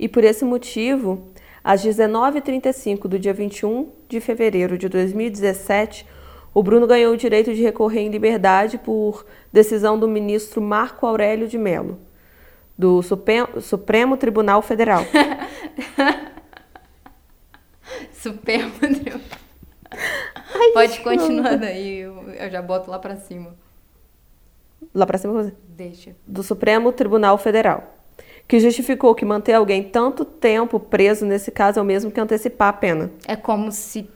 E 0.00 0.08
por 0.08 0.24
esse 0.24 0.44
motivo, 0.44 1.28
às 1.62 1.84
19h35 1.84 3.06
do 3.06 3.20
dia 3.20 3.32
21 3.32 3.88
de 4.08 4.18
fevereiro 4.18 4.76
de 4.76 4.88
2017, 4.88 6.04
o 6.52 6.60
Bruno 6.60 6.88
ganhou 6.88 7.14
o 7.14 7.16
direito 7.16 7.54
de 7.54 7.62
recorrer 7.62 8.00
em 8.00 8.10
liberdade 8.10 8.78
por 8.78 9.24
decisão 9.52 9.96
do 9.96 10.08
ministro 10.08 10.60
Marco 10.60 11.06
Aurélio 11.06 11.46
de 11.46 11.56
Mello 11.56 12.00
do 12.76 13.02
Supremo, 13.02 13.60
Supremo 13.60 14.16
Tribunal 14.16 14.60
Federal. 14.62 15.02
Supremo 18.12 18.70
Tribunal. 18.78 19.20
Pode 20.74 21.00
continuar 21.00 21.56
daí, 21.56 21.98
eu, 22.00 22.30
eu, 22.30 22.50
já 22.50 22.60
boto 22.60 22.90
lá 22.90 22.98
pra 22.98 23.16
cima. 23.16 23.54
Lá 24.94 25.06
pra 25.06 25.16
cima 25.18 25.32
você? 25.32 25.54
Deixa. 25.68 26.14
Do 26.26 26.42
Supremo 26.42 26.92
Tribunal 26.92 27.38
Federal. 27.38 27.94
Que 28.46 28.60
justificou 28.60 29.14
que 29.14 29.24
manter 29.24 29.54
alguém 29.54 29.82
tanto 29.82 30.24
tempo 30.24 30.78
preso, 30.78 31.24
nesse 31.24 31.50
caso, 31.50 31.78
é 31.78 31.82
o 31.82 31.84
mesmo 31.84 32.10
que 32.10 32.20
antecipar 32.20 32.68
a 32.68 32.72
pena. 32.72 33.10
É 33.26 33.34
como 33.34 33.72
se. 33.72 34.08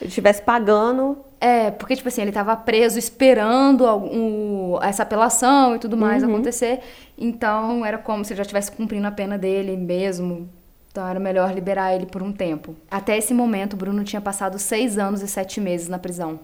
Ele 0.00 0.08
estivesse 0.08 0.42
pagando 0.42 1.18
é, 1.44 1.70
porque, 1.70 1.94
tipo 1.94 2.08
assim, 2.08 2.22
ele 2.22 2.30
estava 2.30 2.56
preso 2.56 2.98
esperando 2.98 3.86
algum, 3.86 4.82
essa 4.82 5.02
apelação 5.02 5.76
e 5.76 5.78
tudo 5.78 5.94
mais 5.94 6.22
uhum. 6.22 6.30
acontecer. 6.30 6.80
Então, 7.18 7.84
era 7.84 7.98
como 7.98 8.24
se 8.24 8.32
ele 8.32 8.38
já 8.38 8.42
estivesse 8.44 8.72
cumprindo 8.72 9.06
a 9.06 9.10
pena 9.10 9.36
dele 9.36 9.76
mesmo. 9.76 10.48
Então, 10.90 11.06
era 11.06 11.20
melhor 11.20 11.52
liberar 11.52 11.94
ele 11.94 12.06
por 12.06 12.22
um 12.22 12.32
tempo. 12.32 12.74
Até 12.90 13.18
esse 13.18 13.34
momento, 13.34 13.76
Bruno 13.76 14.02
tinha 14.04 14.22
passado 14.22 14.58
seis 14.58 14.96
anos 14.96 15.20
e 15.20 15.28
sete 15.28 15.60
meses 15.60 15.86
na 15.86 15.98
prisão. 15.98 16.40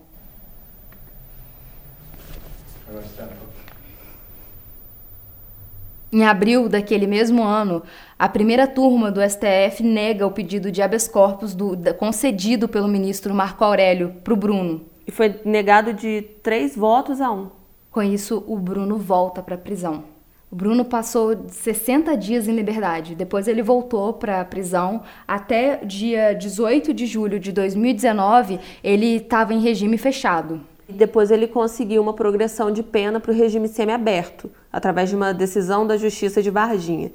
Em 6.12 6.26
abril 6.26 6.68
daquele 6.68 7.06
mesmo 7.06 7.42
ano, 7.42 7.82
a 8.18 8.28
primeira 8.28 8.66
turma 8.66 9.10
do 9.10 9.22
STF 9.22 9.82
nega 9.82 10.26
o 10.26 10.30
pedido 10.30 10.70
de 10.70 10.82
habeas 10.82 11.08
corpus 11.08 11.54
do, 11.54 11.74
concedido 11.94 12.68
pelo 12.68 12.86
ministro 12.86 13.32
Marco 13.32 13.64
Aurélio 13.64 14.16
para 14.22 14.34
o 14.34 14.36
Bruno. 14.36 14.89
E 15.06 15.10
foi 15.10 15.40
negado 15.44 15.92
de 15.92 16.22
três 16.42 16.76
votos 16.76 17.20
a 17.20 17.30
um. 17.30 17.50
Com 17.90 18.02
isso, 18.02 18.44
o 18.46 18.56
Bruno 18.56 18.96
volta 18.96 19.42
para 19.42 19.56
a 19.56 19.58
prisão. 19.58 20.04
O 20.50 20.56
Bruno 20.56 20.84
passou 20.84 21.44
60 21.48 22.16
dias 22.16 22.48
em 22.48 22.52
liberdade. 22.52 23.14
Depois 23.14 23.46
ele 23.46 23.62
voltou 23.62 24.12
para 24.12 24.40
a 24.40 24.44
prisão. 24.44 25.02
Até 25.26 25.76
dia 25.84 26.32
18 26.32 26.92
de 26.92 27.06
julho 27.06 27.38
de 27.38 27.52
2019, 27.52 28.58
ele 28.82 29.16
estava 29.16 29.54
em 29.54 29.60
regime 29.60 29.96
fechado. 29.96 30.60
E 30.88 30.92
depois 30.92 31.30
ele 31.30 31.46
conseguiu 31.46 32.02
uma 32.02 32.12
progressão 32.12 32.72
de 32.72 32.82
pena 32.82 33.20
para 33.20 33.30
o 33.30 33.34
regime 33.34 33.68
semiaberto, 33.68 34.50
através 34.72 35.08
de 35.08 35.14
uma 35.14 35.32
decisão 35.32 35.86
da 35.86 35.96
Justiça 35.96 36.42
de 36.42 36.50
Varginha. 36.50 37.12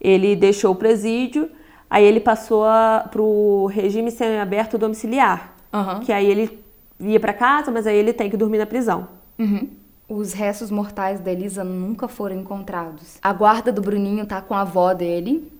Ele 0.00 0.34
deixou 0.34 0.72
o 0.72 0.76
presídio, 0.76 1.50
aí 1.90 2.04
ele 2.04 2.20
passou 2.20 2.64
para 3.10 3.20
o 3.20 3.66
regime 3.66 4.10
semiaberto 4.10 4.78
domiciliar, 4.78 5.54
uhum. 5.74 6.00
que 6.00 6.10
aí 6.10 6.26
ele 6.26 6.65
ia 7.00 7.20
para 7.20 7.32
casa, 7.32 7.70
mas 7.70 7.86
aí 7.86 7.96
ele 7.96 8.12
tem 8.12 8.30
que 8.30 8.36
dormir 8.36 8.58
na 8.58 8.66
prisão. 8.66 9.08
Uhum. 9.38 9.68
Os 10.08 10.32
restos 10.32 10.70
mortais 10.70 11.20
da 11.20 11.32
Elisa 11.32 11.64
nunca 11.64 12.06
foram 12.06 12.36
encontrados. 12.36 13.18
A 13.20 13.32
guarda 13.32 13.72
do 13.72 13.82
Bruninho 13.82 14.24
tá 14.24 14.40
com 14.40 14.54
a 14.54 14.60
avó 14.60 14.94
dele 14.94 15.52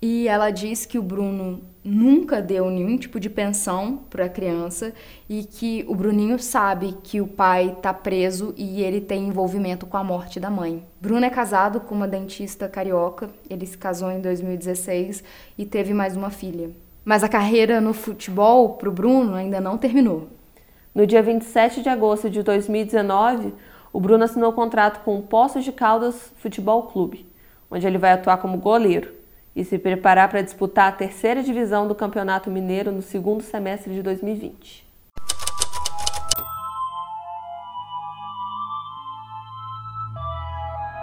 e 0.00 0.26
ela 0.26 0.50
diz 0.50 0.84
que 0.86 0.98
o 0.98 1.02
Bruno 1.02 1.60
nunca 1.84 2.40
deu 2.40 2.70
nenhum 2.70 2.96
tipo 2.96 3.20
de 3.20 3.28
pensão 3.28 4.00
para 4.08 4.24
a 4.24 4.28
criança 4.28 4.92
e 5.28 5.44
que 5.44 5.84
o 5.86 5.94
Bruninho 5.94 6.38
sabe 6.38 6.96
que 7.02 7.20
o 7.20 7.26
pai 7.26 7.76
tá 7.82 7.92
preso 7.92 8.54
e 8.56 8.82
ele 8.82 9.00
tem 9.00 9.28
envolvimento 9.28 9.86
com 9.86 9.96
a 9.96 10.04
morte 10.04 10.40
da 10.40 10.50
mãe. 10.50 10.82
Bruno 11.00 11.24
é 11.24 11.30
casado 11.30 11.80
com 11.80 11.94
uma 11.94 12.08
dentista 12.08 12.68
carioca, 12.68 13.30
ele 13.48 13.66
se 13.66 13.76
casou 13.76 14.10
em 14.10 14.20
2016 14.20 15.22
e 15.58 15.64
teve 15.66 15.92
mais 15.92 16.16
uma 16.16 16.30
filha. 16.30 16.70
Mas 17.04 17.22
a 17.22 17.28
carreira 17.28 17.80
no 17.80 17.92
futebol 17.92 18.70
pro 18.70 18.92
Bruno 18.92 19.34
ainda 19.34 19.60
não 19.60 19.76
terminou. 19.76 20.28
No 20.94 21.06
dia 21.06 21.22
27 21.22 21.80
de 21.80 21.88
agosto 21.88 22.28
de 22.28 22.42
2019, 22.42 23.54
o 23.94 23.98
Bruno 23.98 24.24
assinou 24.24 24.52
contrato 24.52 25.02
com 25.02 25.18
o 25.18 25.22
Poços 25.22 25.64
de 25.64 25.72
Caldas 25.72 26.30
Futebol 26.36 26.82
Clube, 26.82 27.26
onde 27.70 27.86
ele 27.86 27.96
vai 27.96 28.12
atuar 28.12 28.36
como 28.36 28.58
goleiro 28.58 29.10
e 29.56 29.64
se 29.64 29.78
preparar 29.78 30.28
para 30.28 30.42
disputar 30.42 30.88
a 30.90 30.92
terceira 30.94 31.42
divisão 31.42 31.88
do 31.88 31.94
Campeonato 31.94 32.50
Mineiro 32.50 32.92
no 32.92 33.00
segundo 33.00 33.42
semestre 33.42 33.94
de 33.94 34.02
2020. 34.02 34.86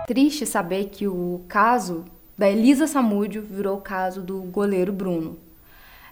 Triste 0.05 0.45
saber 0.45 0.89
que 0.89 1.07
o 1.07 1.41
caso 1.47 2.05
da 2.37 2.47
Elisa 2.47 2.85
Samúdio 2.85 3.41
virou 3.41 3.79
o 3.79 3.81
caso 3.81 4.21
do 4.21 4.39
goleiro 4.43 4.93
Bruno. 4.93 5.48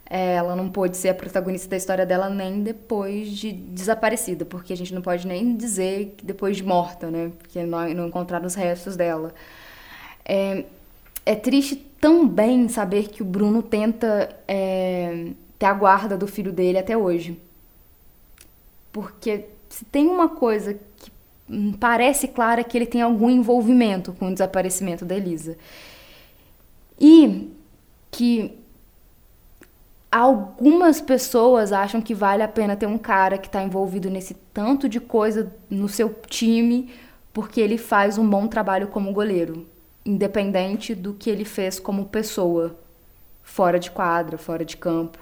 É, 0.10 0.36
ela 0.36 0.56
não 0.56 0.70
pôde 0.70 0.96
ser 0.96 1.10
a 1.10 1.14
protagonista 1.14 1.68
da 1.68 1.76
história 1.76 2.06
dela 2.06 2.30
nem 2.30 2.64
depois 2.64 3.30
de 3.30 3.52
desaparecida, 3.52 4.46
porque 4.46 4.72
a 4.72 4.78
gente 4.78 4.94
não 4.94 5.02
pode 5.02 5.28
nem 5.28 5.56
dizer 5.56 6.16
que 6.18 6.26
depois 6.26 6.56
de 6.56 6.64
morta, 6.64 7.12
né? 7.12 7.32
Porque 7.38 7.64
não, 7.64 7.94
não 7.94 8.08
encontraram 8.08 8.46
os 8.46 8.56
restos 8.56 8.96
dela. 8.96 9.34
É, 10.24 10.64
é 11.26 11.36
triste 11.36 11.76
também 12.00 12.70
saber 12.70 13.10
que 13.10 13.22
o 13.22 13.26
Bruno 13.26 13.62
tenta 13.62 14.34
é, 14.48 15.32
ter 15.60 15.66
a 15.66 15.74
guarda 15.74 16.18
do 16.18 16.28
filho 16.28 16.54
dele 16.54 16.78
até 16.78 16.96
hoje. 16.96 17.38
Porque 18.92 19.46
se 19.70 19.84
tem 19.86 20.08
uma 20.08 20.30
coisa 20.30 20.74
que 20.74 21.12
parece 21.80 22.28
clara 22.28 22.62
é 22.62 22.64
que 22.64 22.78
ele 22.78 22.86
tem 22.86 23.02
algum 23.02 23.30
envolvimento 23.30 24.14
com 24.14 24.30
o 24.30 24.34
desaparecimento 24.34 25.04
da 25.04 25.16
Elisa. 25.16 25.58
E 27.00 27.52
que 28.10 28.58
algumas 30.12 31.02
pessoas 31.02 31.72
acham 31.72 32.02
que 32.02 32.14
vale 32.14 32.44
a 32.44 32.48
pena 32.48 32.76
ter 32.76 32.88
um 32.88 32.98
cara 32.98 33.38
que 33.38 33.48
está 33.48 33.62
envolvido 33.62 34.10
nesse 34.10 34.34
tanto 34.34 34.88
de 34.88 35.00
coisa 35.00 35.54
no 35.70 35.90
seu 35.90 36.14
time 36.28 36.90
porque 37.34 37.62
ele 37.62 37.78
faz 37.78 38.18
um 38.18 38.28
bom 38.28 38.48
trabalho 38.48 38.88
como 38.88 39.14
goleiro, 39.14 39.68
independente 40.04 40.96
do 40.96 41.14
que 41.14 41.30
ele 41.30 41.46
fez 41.46 41.80
como 41.80 42.06
pessoa, 42.06 42.76
fora 43.44 43.78
de 43.78 43.92
quadra, 43.92 44.40
fora 44.40 44.66
de 44.66 44.76
campo. 44.76 45.20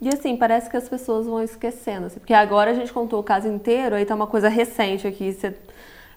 E 0.00 0.08
assim, 0.08 0.36
parece 0.36 0.68
que 0.68 0.76
as 0.76 0.88
pessoas 0.88 1.26
vão 1.26 1.40
esquecendo, 1.40 2.06
assim, 2.06 2.18
porque 2.18 2.34
agora 2.34 2.72
a 2.72 2.74
gente 2.74 2.92
contou 2.92 3.20
o 3.20 3.22
caso 3.22 3.46
inteiro, 3.46 3.94
aí 3.94 4.04
tá 4.04 4.12
uma 4.12 4.26
coisa 4.26 4.48
recente 4.48 5.06
aqui, 5.06 5.32
você, 5.32 5.56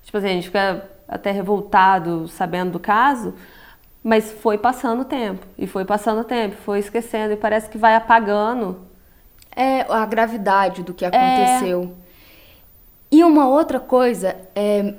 tipo 0.01 0.17
assim, 0.17 0.29
a 0.29 0.31
gente 0.31 0.47
fica 0.47 0.89
até 1.07 1.29
revoltado 1.29 2.27
sabendo 2.27 2.71
do 2.71 2.79
caso, 2.79 3.35
mas 4.05 4.31
foi 4.31 4.55
passando 4.55 5.01
o 5.01 5.05
tempo, 5.05 5.47
e 5.57 5.65
foi 5.65 5.83
passando 5.83 6.21
o 6.21 6.23
tempo, 6.23 6.55
foi 6.57 6.77
esquecendo, 6.77 7.33
e 7.33 7.35
parece 7.35 7.67
que 7.67 7.75
vai 7.75 7.95
apagando. 7.95 8.81
É 9.55 9.81
a 9.91 10.05
gravidade 10.05 10.83
do 10.83 10.93
que 10.93 11.03
aconteceu. 11.03 11.95
É... 13.11 13.15
E 13.15 13.23
uma 13.23 13.47
outra 13.47 13.79
coisa 13.79 14.35
é 14.53 14.93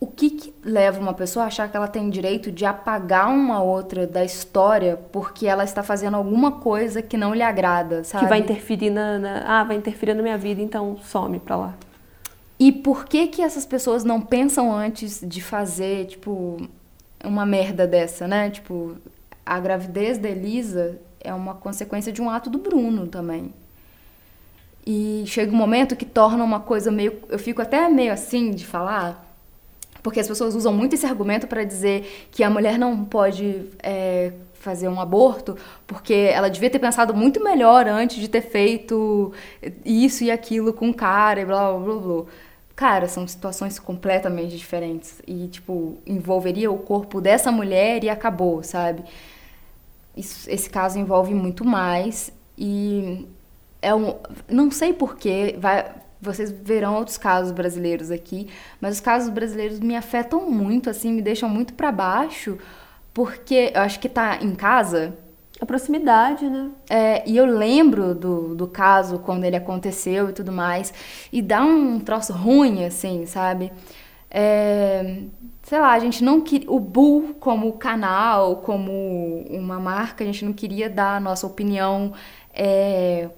o 0.00 0.06
que, 0.08 0.30
que, 0.30 0.54
leva 0.64 0.98
uma 0.98 1.14
pessoa 1.14 1.44
a 1.44 1.46
achar 1.46 1.70
que 1.70 1.76
ela 1.76 1.86
tem 1.86 2.10
direito 2.10 2.50
de 2.50 2.64
apagar 2.64 3.30
uma 3.30 3.62
outra 3.62 4.04
da 4.04 4.24
história 4.24 4.98
porque 5.12 5.46
ela 5.46 5.62
está 5.62 5.84
fazendo 5.84 6.16
alguma 6.16 6.52
coisa 6.52 7.00
que 7.02 7.16
não 7.16 7.32
lhe 7.32 7.42
agrada, 7.42 8.02
sabe? 8.02 8.24
Que 8.24 8.28
vai 8.28 8.40
interferir 8.40 8.90
na, 8.90 9.16
na, 9.16 9.60
ah, 9.60 9.62
vai 9.62 9.76
interferir 9.76 10.14
na 10.14 10.22
minha 10.22 10.36
vida, 10.36 10.60
então 10.60 10.96
some 11.04 11.38
pra 11.38 11.54
lá. 11.54 11.74
E 12.58 12.72
por 12.72 13.04
que 13.04 13.28
que 13.28 13.42
essas 13.42 13.64
pessoas 13.64 14.02
não 14.02 14.20
pensam 14.20 14.74
antes 14.74 15.20
de 15.22 15.40
fazer, 15.40 16.06
tipo, 16.06 16.56
uma 17.24 17.46
merda 17.46 17.86
dessa, 17.86 18.26
né? 18.26 18.50
Tipo, 18.50 18.96
a 19.44 19.58
gravidez 19.60 20.18
da 20.18 20.28
Elisa 20.28 20.98
é 21.20 21.32
uma 21.32 21.54
consequência 21.54 22.12
de 22.12 22.22
um 22.22 22.30
ato 22.30 22.48
do 22.48 22.58
Bruno 22.58 23.06
também. 23.06 23.52
E 24.86 25.24
chega 25.26 25.52
um 25.52 25.56
momento 25.56 25.96
que 25.96 26.04
torna 26.04 26.44
uma 26.44 26.60
coisa 26.60 26.90
meio, 26.90 27.20
eu 27.28 27.38
fico 27.38 27.60
até 27.60 27.88
meio 27.88 28.12
assim 28.12 28.52
de 28.52 28.64
falar, 28.64 29.26
porque 30.02 30.20
as 30.20 30.28
pessoas 30.28 30.54
usam 30.54 30.72
muito 30.72 30.94
esse 30.94 31.04
argumento 31.04 31.48
para 31.48 31.64
dizer 31.64 32.28
que 32.30 32.44
a 32.44 32.48
mulher 32.48 32.78
não 32.78 33.04
pode 33.04 33.68
é, 33.82 34.32
fazer 34.54 34.86
um 34.88 35.00
aborto 35.00 35.56
porque 35.86 36.14
ela 36.14 36.48
devia 36.48 36.70
ter 36.70 36.78
pensado 36.78 37.12
muito 37.14 37.42
melhor 37.42 37.88
antes 37.88 38.16
de 38.16 38.28
ter 38.28 38.42
feito 38.42 39.32
isso 39.84 40.22
e 40.22 40.30
aquilo 40.30 40.72
com 40.72 40.90
o 40.90 40.94
cara 40.94 41.40
e 41.40 41.44
blá 41.44 41.72
blá 41.72 41.78
blá 41.80 41.94
blá. 41.94 42.24
Cara, 42.76 43.08
são 43.08 43.26
situações 43.26 43.78
completamente 43.78 44.56
diferentes 44.56 45.22
e, 45.26 45.48
tipo, 45.48 45.96
envolveria 46.06 46.70
o 46.70 46.78
corpo 46.78 47.22
dessa 47.22 47.50
mulher 47.50 48.04
e 48.04 48.10
acabou, 48.10 48.62
sabe? 48.62 49.02
Isso, 50.16 50.48
esse 50.50 50.68
caso 50.68 50.98
envolve 50.98 51.34
muito 51.34 51.64
mais 51.64 52.30
e 52.56 53.26
é 53.82 53.94
um. 53.94 54.16
Não 54.48 54.70
sei 54.70 54.92
porquê, 54.92 55.56
vai 55.58 55.94
vocês 56.20 56.50
verão 56.50 56.96
outros 56.96 57.18
casos 57.18 57.52
brasileiros 57.52 58.10
aqui, 58.10 58.48
mas 58.80 58.96
os 58.96 59.00
casos 59.00 59.28
brasileiros 59.30 59.80
me 59.80 59.96
afetam 59.96 60.50
muito, 60.50 60.90
assim, 60.90 61.12
me 61.12 61.22
deixam 61.22 61.48
muito 61.48 61.74
para 61.74 61.92
baixo, 61.92 62.58
porque 63.14 63.72
eu 63.74 63.82
acho 63.82 64.00
que 64.00 64.08
tá 64.08 64.38
em 64.42 64.54
casa. 64.54 65.16
A 65.60 65.64
proximidade, 65.64 66.48
né? 66.48 66.70
É, 66.88 67.28
e 67.28 67.36
eu 67.36 67.46
lembro 67.46 68.14
do, 68.14 68.54
do 68.54 68.66
caso 68.66 69.18
quando 69.20 69.44
ele 69.44 69.56
aconteceu 69.56 70.28
e 70.28 70.32
tudo 70.32 70.52
mais, 70.52 70.92
e 71.32 71.40
dá 71.40 71.64
um 71.64 71.98
troço 71.98 72.32
ruim, 72.32 72.84
assim, 72.84 73.24
sabe? 73.24 73.72
É, 74.30 75.22
sei 75.62 75.78
lá, 75.80 75.92
a 75.92 75.98
gente 75.98 76.22
não 76.22 76.40
queria. 76.42 76.70
O 76.70 76.78
Bull, 76.78 77.34
como 77.40 77.72
canal, 77.74 78.56
como 78.56 79.46
uma 79.48 79.80
marca, 79.80 80.22
a 80.24 80.26
gente 80.26 80.44
não 80.44 80.52
queria 80.52 80.90
dar 80.90 81.16
a 81.16 81.20
nossa 81.20 81.46
opinião 81.46 82.12
é, 82.52 83.30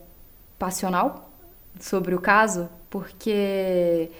passional 0.59 1.31
sobre 1.78 2.14
o 2.14 2.20
caso, 2.20 2.68
porque 2.90 4.11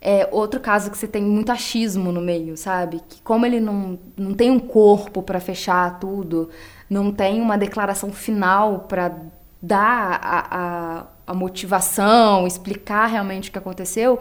é 0.00 0.26
outro 0.32 0.58
caso 0.60 0.90
que 0.90 0.96
você 0.96 1.06
tem 1.06 1.22
muito 1.22 1.52
achismo 1.52 2.10
no 2.10 2.22
meio, 2.22 2.56
sabe? 2.56 3.02
Que 3.06 3.20
como 3.20 3.44
ele 3.44 3.60
não, 3.60 3.98
não 4.16 4.32
tem 4.32 4.50
um 4.50 4.58
corpo 4.58 5.22
para 5.22 5.38
fechar 5.38 5.98
tudo, 5.98 6.48
não 6.88 7.12
tem 7.12 7.40
uma 7.40 7.58
declaração 7.58 8.10
final 8.10 8.86
para 8.88 9.14
dar 9.60 10.18
a, 10.22 10.46
a, 10.50 11.06
a, 11.26 11.34
motivação, 11.34 12.46
explicar 12.46 13.06
realmente 13.06 13.50
o 13.50 13.52
que 13.52 13.58
aconteceu, 13.58 14.18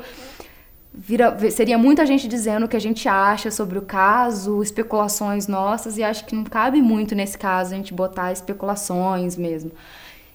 vira, 0.94 1.38
seria 1.50 1.78
muita 1.78 2.06
gente 2.06 2.28
dizendo 2.28 2.65
o 2.65 2.68
que 2.68 2.76
a 2.76 2.82
gente 2.82 3.08
acha 3.08 3.50
sobre 3.50 3.78
o 3.78 3.82
caso, 3.84 4.62
especulações 4.62 5.48
nossas, 5.48 5.98
e 5.98 6.04
acho 6.04 6.26
que 6.26 6.36
não 6.36 6.44
cabe 6.44 6.82
muito 6.82 7.15
nesse 7.15 7.38
caso 7.38 7.74
a 7.74 7.78
gente 7.78 7.94
botar 7.94 8.34
especulações 8.34 9.38
mesmo. 9.38 9.72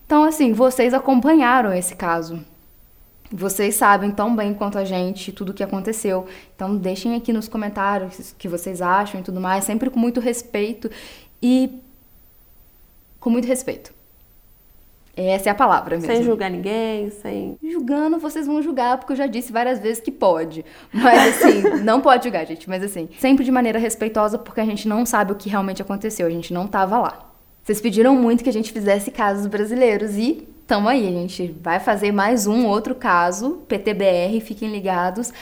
Então, 0.07 0.25
assim, 0.25 0.55
vocês 0.55 0.95
acompanharam 0.95 1.73
esse 1.73 1.95
caso. 1.95 2.43
Vocês 3.37 3.75
sabem 3.75 4.13
tão 4.13 4.37
bem 4.37 4.55
quanto 4.55 4.79
a 4.79 4.85
gente 4.85 5.33
tudo 5.33 5.51
o 5.51 5.53
que 5.53 5.65
aconteceu. 5.65 6.25
Então, 6.55 6.77
deixem 6.77 7.17
aqui 7.17 7.33
nos 7.33 7.49
comentários 7.49 8.31
o 8.31 8.37
que 8.37 8.47
vocês 8.47 8.81
acham 8.81 9.21
e 9.21 9.25
tudo 9.25 9.41
mais, 9.41 9.65
sempre 9.65 9.91
com 9.91 9.99
muito 9.99 10.21
respeito 10.21 10.89
e 11.43 11.83
com 13.19 13.31
muito 13.31 13.49
respeito. 13.49 13.93
Essa 15.17 15.49
é 15.49 15.53
a 15.53 15.55
palavra 15.55 15.97
mesmo. 15.97 16.13
Sem 16.13 16.23
julgar 16.23 16.49
ninguém, 16.49 17.11
sem. 17.11 17.57
Julgando, 17.61 18.21
vocês 18.21 18.47
vão 18.47 18.63
julgar, 18.63 18.99
porque 18.99 19.13
eu 19.13 19.17
já 19.17 19.27
disse 19.27 19.53
várias 19.53 19.81
vezes 19.81 20.01
que 20.01 20.13
pode. 20.13 20.65
Mas 20.93 21.37
assim, 21.37 21.63
não 21.83 22.01
pode 22.01 22.23
julgar, 22.25 22.47
gente. 22.47 22.69
Mas 22.69 22.85
assim, 22.85 23.09
sempre 23.19 23.45
de 23.45 23.51
maneira 23.51 23.81
respeitosa, 23.81 24.39
porque 24.39 24.61
a 24.61 24.65
gente 24.65 24.87
não 24.87 25.05
sabe 25.05 25.33
o 25.33 25.35
que 25.35 25.49
realmente 25.49 25.83
aconteceu. 25.83 26.27
A 26.29 26.31
gente 26.31 26.55
não 26.55 26.69
tava 26.69 26.99
lá. 26.99 27.33
Vocês 27.65 27.81
pediram 27.81 28.15
muito 28.15 28.45
que 28.45 28.51
a 28.51 28.53
gente 28.53 28.73
fizesse 28.73 29.11
casos 29.11 29.47
brasileiros 29.49 30.17
e 30.17 30.54
tamo 30.67 30.89
aí, 30.89 31.07
a 31.07 31.11
gente 31.11 31.55
vai 31.63 31.79
fazer 31.79 32.13
mais 32.13 32.47
um 32.47 32.67
outro 32.67 32.95
caso, 32.95 33.63
PTBR, 33.69 34.41
fiquem 34.41 34.71
ligados. 34.71 35.33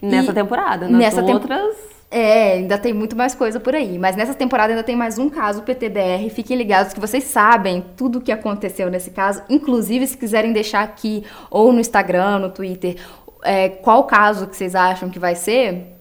Nessa 0.00 0.32
e 0.32 0.34
temporada, 0.34 0.88
nas 0.88 0.98
nessa 0.98 1.22
outras... 1.22 1.92
É, 2.14 2.52
ainda 2.54 2.76
tem 2.76 2.92
muito 2.92 3.16
mais 3.16 3.34
coisa 3.34 3.58
por 3.58 3.74
aí. 3.74 3.98
Mas 3.98 4.14
nessa 4.16 4.34
temporada 4.34 4.70
ainda 4.70 4.82
tem 4.82 4.94
mais 4.94 5.18
um 5.18 5.30
caso 5.30 5.62
PTBR. 5.62 6.28
Fiquem 6.28 6.58
ligados 6.58 6.92
que 6.92 7.00
vocês 7.00 7.24
sabem 7.24 7.82
tudo 7.96 8.18
o 8.18 8.20
que 8.20 8.30
aconteceu 8.30 8.90
nesse 8.90 9.12
caso. 9.12 9.42
Inclusive, 9.48 10.06
se 10.06 10.18
quiserem 10.18 10.52
deixar 10.52 10.82
aqui, 10.82 11.24
ou 11.50 11.72
no 11.72 11.80
Instagram, 11.80 12.40
no 12.40 12.50
Twitter, 12.50 12.96
é, 13.42 13.70
qual 13.70 14.04
caso 14.04 14.46
que 14.46 14.54
vocês 14.54 14.74
acham 14.74 15.08
que 15.08 15.18
vai 15.18 15.34
ser, 15.34 15.96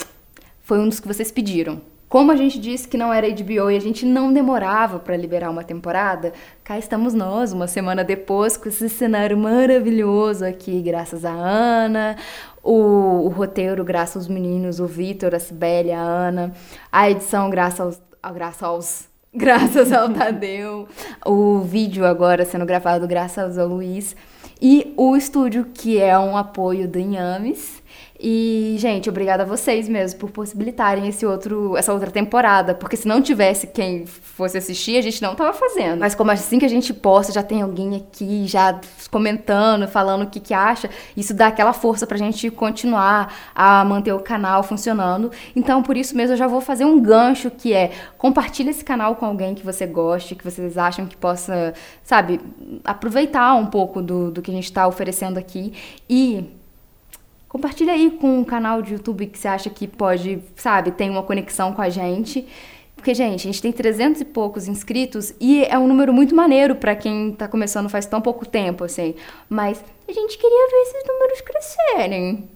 foi 0.64 0.80
um 0.80 0.90
dos 0.90 1.00
que 1.00 1.08
vocês 1.08 1.32
pediram. 1.32 1.82
Como 2.12 2.30
a 2.30 2.36
gente 2.36 2.60
disse 2.60 2.90
que 2.90 2.98
não 2.98 3.14
era 3.14 3.26
HBO 3.30 3.72
e 3.72 3.78
a 3.78 3.80
gente 3.80 4.06
não 4.06 4.34
demorava 4.34 5.00
para 5.00 5.16
liberar 5.16 5.50
uma 5.50 5.64
temporada, 5.64 6.34
cá 6.62 6.78
estamos 6.78 7.14
nós, 7.14 7.54
uma 7.54 7.70
semana 7.70 8.04
depois, 8.04 8.58
com 8.58 8.68
esse 8.68 8.90
cenário 8.90 9.38
maravilhoso 9.38 10.44
aqui, 10.44 10.82
graças 10.82 11.24
a 11.24 11.32
Ana, 11.32 12.18
o, 12.62 12.74
o 13.24 13.30
roteiro, 13.30 13.82
graças 13.86 14.18
aos 14.18 14.28
meninos, 14.28 14.82
o 14.82 14.88
Vitor, 14.88 15.34
a 15.34 15.40
Sibeli, 15.40 15.94
a 15.94 16.02
Ana, 16.02 16.52
a 16.92 17.10
edição, 17.10 17.50
graças 17.50 17.80
aos, 17.80 18.02
graças 18.34 18.62
aos 18.64 19.10
graças 19.34 19.94
ao 19.94 20.10
Tadeu, 20.10 20.90
o 21.26 21.60
vídeo 21.60 22.06
agora 22.06 22.44
sendo 22.44 22.66
gravado 22.66 23.08
graças 23.08 23.58
ao 23.58 23.70
Luiz 23.70 24.18
e 24.62 24.94
o 24.98 25.16
estúdio 25.16 25.68
que 25.74 25.98
é 25.98 26.20
um 26.20 26.36
apoio 26.36 26.90
do 26.90 27.00
Inhames 27.00 27.81
e, 28.24 28.76
gente, 28.78 29.10
obrigada 29.10 29.42
a 29.42 29.46
vocês 29.48 29.90
mesmo 29.90 30.20
por 30.20 30.30
possibilitarem 30.30 31.08
esse 31.08 31.26
outro, 31.26 31.76
essa 31.76 31.92
outra 31.92 32.12
temporada. 32.12 32.76
Porque 32.76 32.96
se 32.96 33.08
não 33.08 33.20
tivesse 33.20 33.66
quem 33.66 34.06
fosse 34.06 34.60
assistir, 34.60 34.96
a 34.96 35.02
gente 35.02 35.20
não 35.24 35.34
tava 35.34 35.54
fazendo. 35.54 36.00
Mas 36.00 36.14
como 36.14 36.30
assim 36.30 36.60
que 36.60 36.66
a 36.66 36.70
gente 36.70 36.94
posta, 36.94 37.34
já 37.34 37.42
tem 37.42 37.64
alguém 37.64 37.96
aqui 37.96 38.46
já 38.46 38.80
comentando, 39.10 39.88
falando 39.88 40.22
o 40.22 40.28
que, 40.28 40.40
que 40.40 40.54
acha, 40.54 40.88
isso 41.18 41.34
dá 41.34 41.48
aquela 41.48 41.74
força 41.74 42.06
pra 42.06 42.16
gente 42.16 42.52
continuar 42.52 43.34
a 43.56 43.84
manter 43.84 44.14
o 44.14 44.20
canal 44.20 44.62
funcionando. 44.62 45.32
Então, 45.56 45.82
por 45.82 45.98
isso 45.98 46.16
mesmo, 46.16 46.34
eu 46.34 46.38
já 46.38 46.48
vou 46.48 46.62
fazer 46.62 46.86
um 46.86 47.02
gancho 47.02 47.50
que 47.50 47.74
é 47.74 47.90
compartilha 48.20 48.70
esse 48.70 48.86
canal 48.86 49.16
com 49.16 49.26
alguém 49.26 49.56
que 49.56 49.66
você 49.66 49.88
goste, 49.88 50.36
que 50.36 50.44
vocês 50.44 50.78
acham 50.78 51.08
que 51.08 51.18
possa, 51.18 51.74
sabe, 52.04 52.40
aproveitar 52.84 53.56
um 53.56 53.66
pouco 53.66 54.00
do, 54.00 54.30
do 54.30 54.44
que 54.44 54.52
a 54.52 54.54
gente 54.54 54.72
tá 54.72 54.88
oferecendo 54.88 55.40
aqui. 55.40 55.74
E 56.08 56.61
Compartilha 57.52 57.92
aí 57.92 58.12
com 58.12 58.40
um 58.40 58.46
canal 58.46 58.82
de 58.82 58.94
YouTube 58.94 59.28
que 59.28 59.38
você 59.38 59.46
acha 59.46 59.70
que 59.70 59.86
pode, 59.86 60.42
sabe, 60.56 60.90
tem 60.90 61.10
uma 61.10 61.22
conexão 61.22 61.74
com 61.74 61.82
a 61.82 61.90
gente. 61.90 62.48
Porque, 62.96 63.14
gente, 63.14 63.42
a 63.42 63.52
gente 63.52 63.62
tem 63.62 63.74
300 63.74 64.22
e 64.22 64.26
poucos 64.26 64.70
inscritos 64.70 65.34
e 65.38 65.66
é 65.66 65.78
um 65.78 65.86
número 65.86 66.14
muito 66.14 66.34
maneiro 66.34 66.78
para 66.78 66.96
quem 66.96 67.34
tá 67.34 67.50
começando 67.50 67.90
faz 67.90 68.06
tão 68.06 68.22
pouco 68.22 68.46
tempo, 68.46 68.86
assim. 68.86 69.16
Mas 69.50 69.84
a 70.08 70.14
gente 70.14 70.38
queria 70.38 70.70
ver 70.70 70.78
esses 70.78 71.04
números 71.06 71.42
crescerem. 71.42 72.50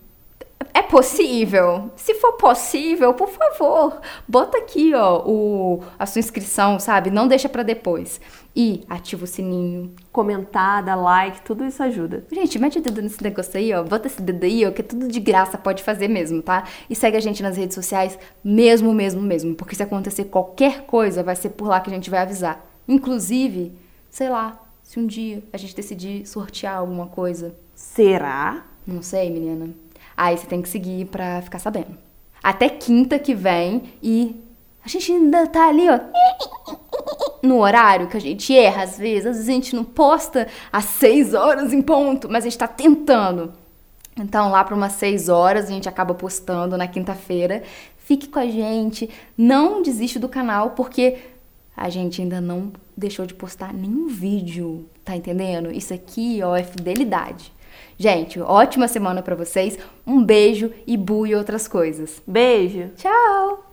É 0.76 0.82
possível? 0.82 1.90
Se 1.96 2.16
for 2.16 2.34
possível, 2.34 3.14
por 3.14 3.30
favor, 3.30 4.02
bota 4.28 4.58
aqui, 4.58 4.94
ó, 4.94 5.24
o, 5.26 5.82
a 5.98 6.06
sua 6.06 6.20
inscrição, 6.20 6.78
sabe? 6.82 7.10
Não 7.10 7.30
deixa 7.30 7.48
para 7.48 7.64
depois. 7.64 8.20
E 8.54 8.84
ativa 8.90 9.24
o 9.24 9.28
sininho. 9.28 9.94
Comentar, 10.12 10.84
dar 10.84 10.98
like, 10.98 11.44
tudo 11.44 11.64
isso 11.64 11.82
ajuda. 11.82 12.26
Gente, 12.30 12.60
mete 12.60 12.80
o 12.80 12.82
dedo 12.82 13.02
nesse 13.02 13.24
negócio 13.24 13.58
aí, 13.58 13.74
ó. 13.74 13.84
Bota 13.84 14.08
esse 14.08 14.22
dedo 14.22 14.44
aí, 14.44 14.66
ó, 14.66 14.72
que 14.72 14.82
é 14.82 14.84
tudo 14.84 15.08
de 15.08 15.20
graça, 15.22 15.58
pode 15.58 15.82
fazer 15.82 16.10
mesmo, 16.10 16.42
tá? 16.42 16.66
E 16.90 16.96
segue 16.96 17.16
a 17.16 17.22
gente 17.22 17.42
nas 17.42 17.56
redes 17.56 17.74
sociais, 17.74 18.20
mesmo, 18.44 18.94
mesmo, 18.94 19.22
mesmo. 19.22 19.56
Porque 19.56 19.78
se 19.78 19.84
acontecer 19.84 20.26
qualquer 20.26 20.82
coisa, 20.82 21.24
vai 21.24 21.38
ser 21.38 21.52
por 21.52 21.70
lá 21.70 21.80
que 21.80 21.90
a 21.90 21.94
gente 21.94 22.10
vai 22.10 22.20
avisar. 22.20 22.62
Inclusive, 22.86 23.72
sei 24.10 24.28
lá, 24.28 24.62
se 24.84 25.00
um 25.00 25.08
dia 25.08 25.42
a 25.54 25.58
gente 25.58 25.74
decidir 25.74 26.28
sortear 26.28 26.76
alguma 26.76 27.08
coisa. 27.08 27.56
Será? 27.74 28.66
Não 28.86 29.02
sei, 29.02 29.30
menina. 29.30 29.85
Aí 30.16 30.38
você 30.38 30.48
tem 30.48 30.62
que 30.62 30.70
seguir 30.70 31.06
pra 31.06 31.42
ficar 31.42 31.60
sabendo. 31.60 31.98
Até 32.42 32.70
quinta 32.70 33.18
que 33.18 33.34
vem 33.34 33.84
e 34.02 34.42
a 34.84 34.88
gente 34.88 35.12
ainda 35.12 35.48
tá 35.48 35.68
ali, 35.68 35.88
ó. 35.90 36.00
No 37.42 37.60
horário 37.60 38.08
que 38.08 38.18
a 38.18 38.22
gente 38.22 38.56
erra 38.56 38.84
às 38.84 38.98
vezes. 38.98 39.26
Às 39.26 39.36
vezes 39.38 39.50
a 39.50 39.54
gente 39.54 39.76
não 39.76 39.84
posta 39.84 40.48
às 40.72 40.86
seis 40.86 41.34
horas 41.34 41.74
em 41.74 41.82
ponto, 41.82 42.30
mas 42.30 42.44
a 42.44 42.50
gente 42.50 42.58
tá 42.58 42.68
tentando. 42.68 43.54
Então, 44.18 44.50
lá 44.50 44.64
para 44.64 44.76
umas 44.76 44.94
seis 44.94 45.28
horas, 45.28 45.66
a 45.66 45.72
gente 45.72 45.90
acaba 45.90 46.14
postando 46.14 46.78
na 46.78 46.88
quinta-feira. 46.88 47.64
Fique 47.98 48.28
com 48.28 48.40
a 48.40 48.46
gente. 48.46 49.10
Não 49.38 49.82
desiste 49.82 50.20
do 50.20 50.30
canal, 50.30 50.70
porque 50.70 51.18
a 51.76 51.90
gente 51.90 52.22
ainda 52.22 52.40
não 52.40 52.72
deixou 52.96 53.26
de 53.26 53.34
postar 53.34 53.74
nenhum 53.74 54.08
vídeo. 54.08 54.88
Tá 55.04 55.16
entendendo? 55.16 55.72
Isso 55.72 55.94
aqui, 55.94 56.40
ó, 56.42 56.56
é 56.56 56.64
fidelidade. 56.64 57.52
Gente, 57.98 58.42
ótima 58.42 58.88
semana 58.88 59.22
para 59.22 59.36
vocês. 59.36 59.80
Um 60.06 60.24
beijo 60.24 60.72
e 60.86 60.98
bu 60.98 61.26
e 61.26 61.34
outras 61.34 61.68
coisas. 61.68 62.22
Beijo. 62.28 62.90
Tchau. 62.96 63.64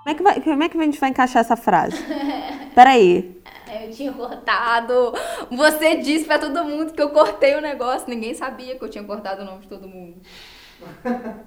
Como 0.04 0.10
é, 0.10 0.16
que 0.16 0.24
vai, 0.24 0.42
como 0.42 0.64
é 0.64 0.70
que 0.70 0.78
a 0.78 0.84
gente 0.84 1.00
vai 1.00 1.10
encaixar 1.12 1.42
essa 1.42 1.56
frase? 1.56 1.96
Peraí. 2.74 3.40
Eu 3.84 3.92
tinha 3.92 4.12
cortado. 4.12 5.14
Você 5.52 5.98
disse 5.98 6.26
pra 6.26 6.40
todo 6.40 6.64
mundo 6.64 6.94
que 6.94 7.02
eu 7.02 7.12
cortei 7.12 7.56
o 7.56 7.62
negócio. 7.62 8.10
Ninguém 8.10 8.34
sabia 8.34 8.76
que 8.76 8.84
eu 8.84 8.90
tinha 8.90 9.04
cortado 9.04 9.44
o 9.44 9.46
nome 9.46 9.60
de 9.62 9.68
todo 9.68 9.88
mundo. 9.88 10.20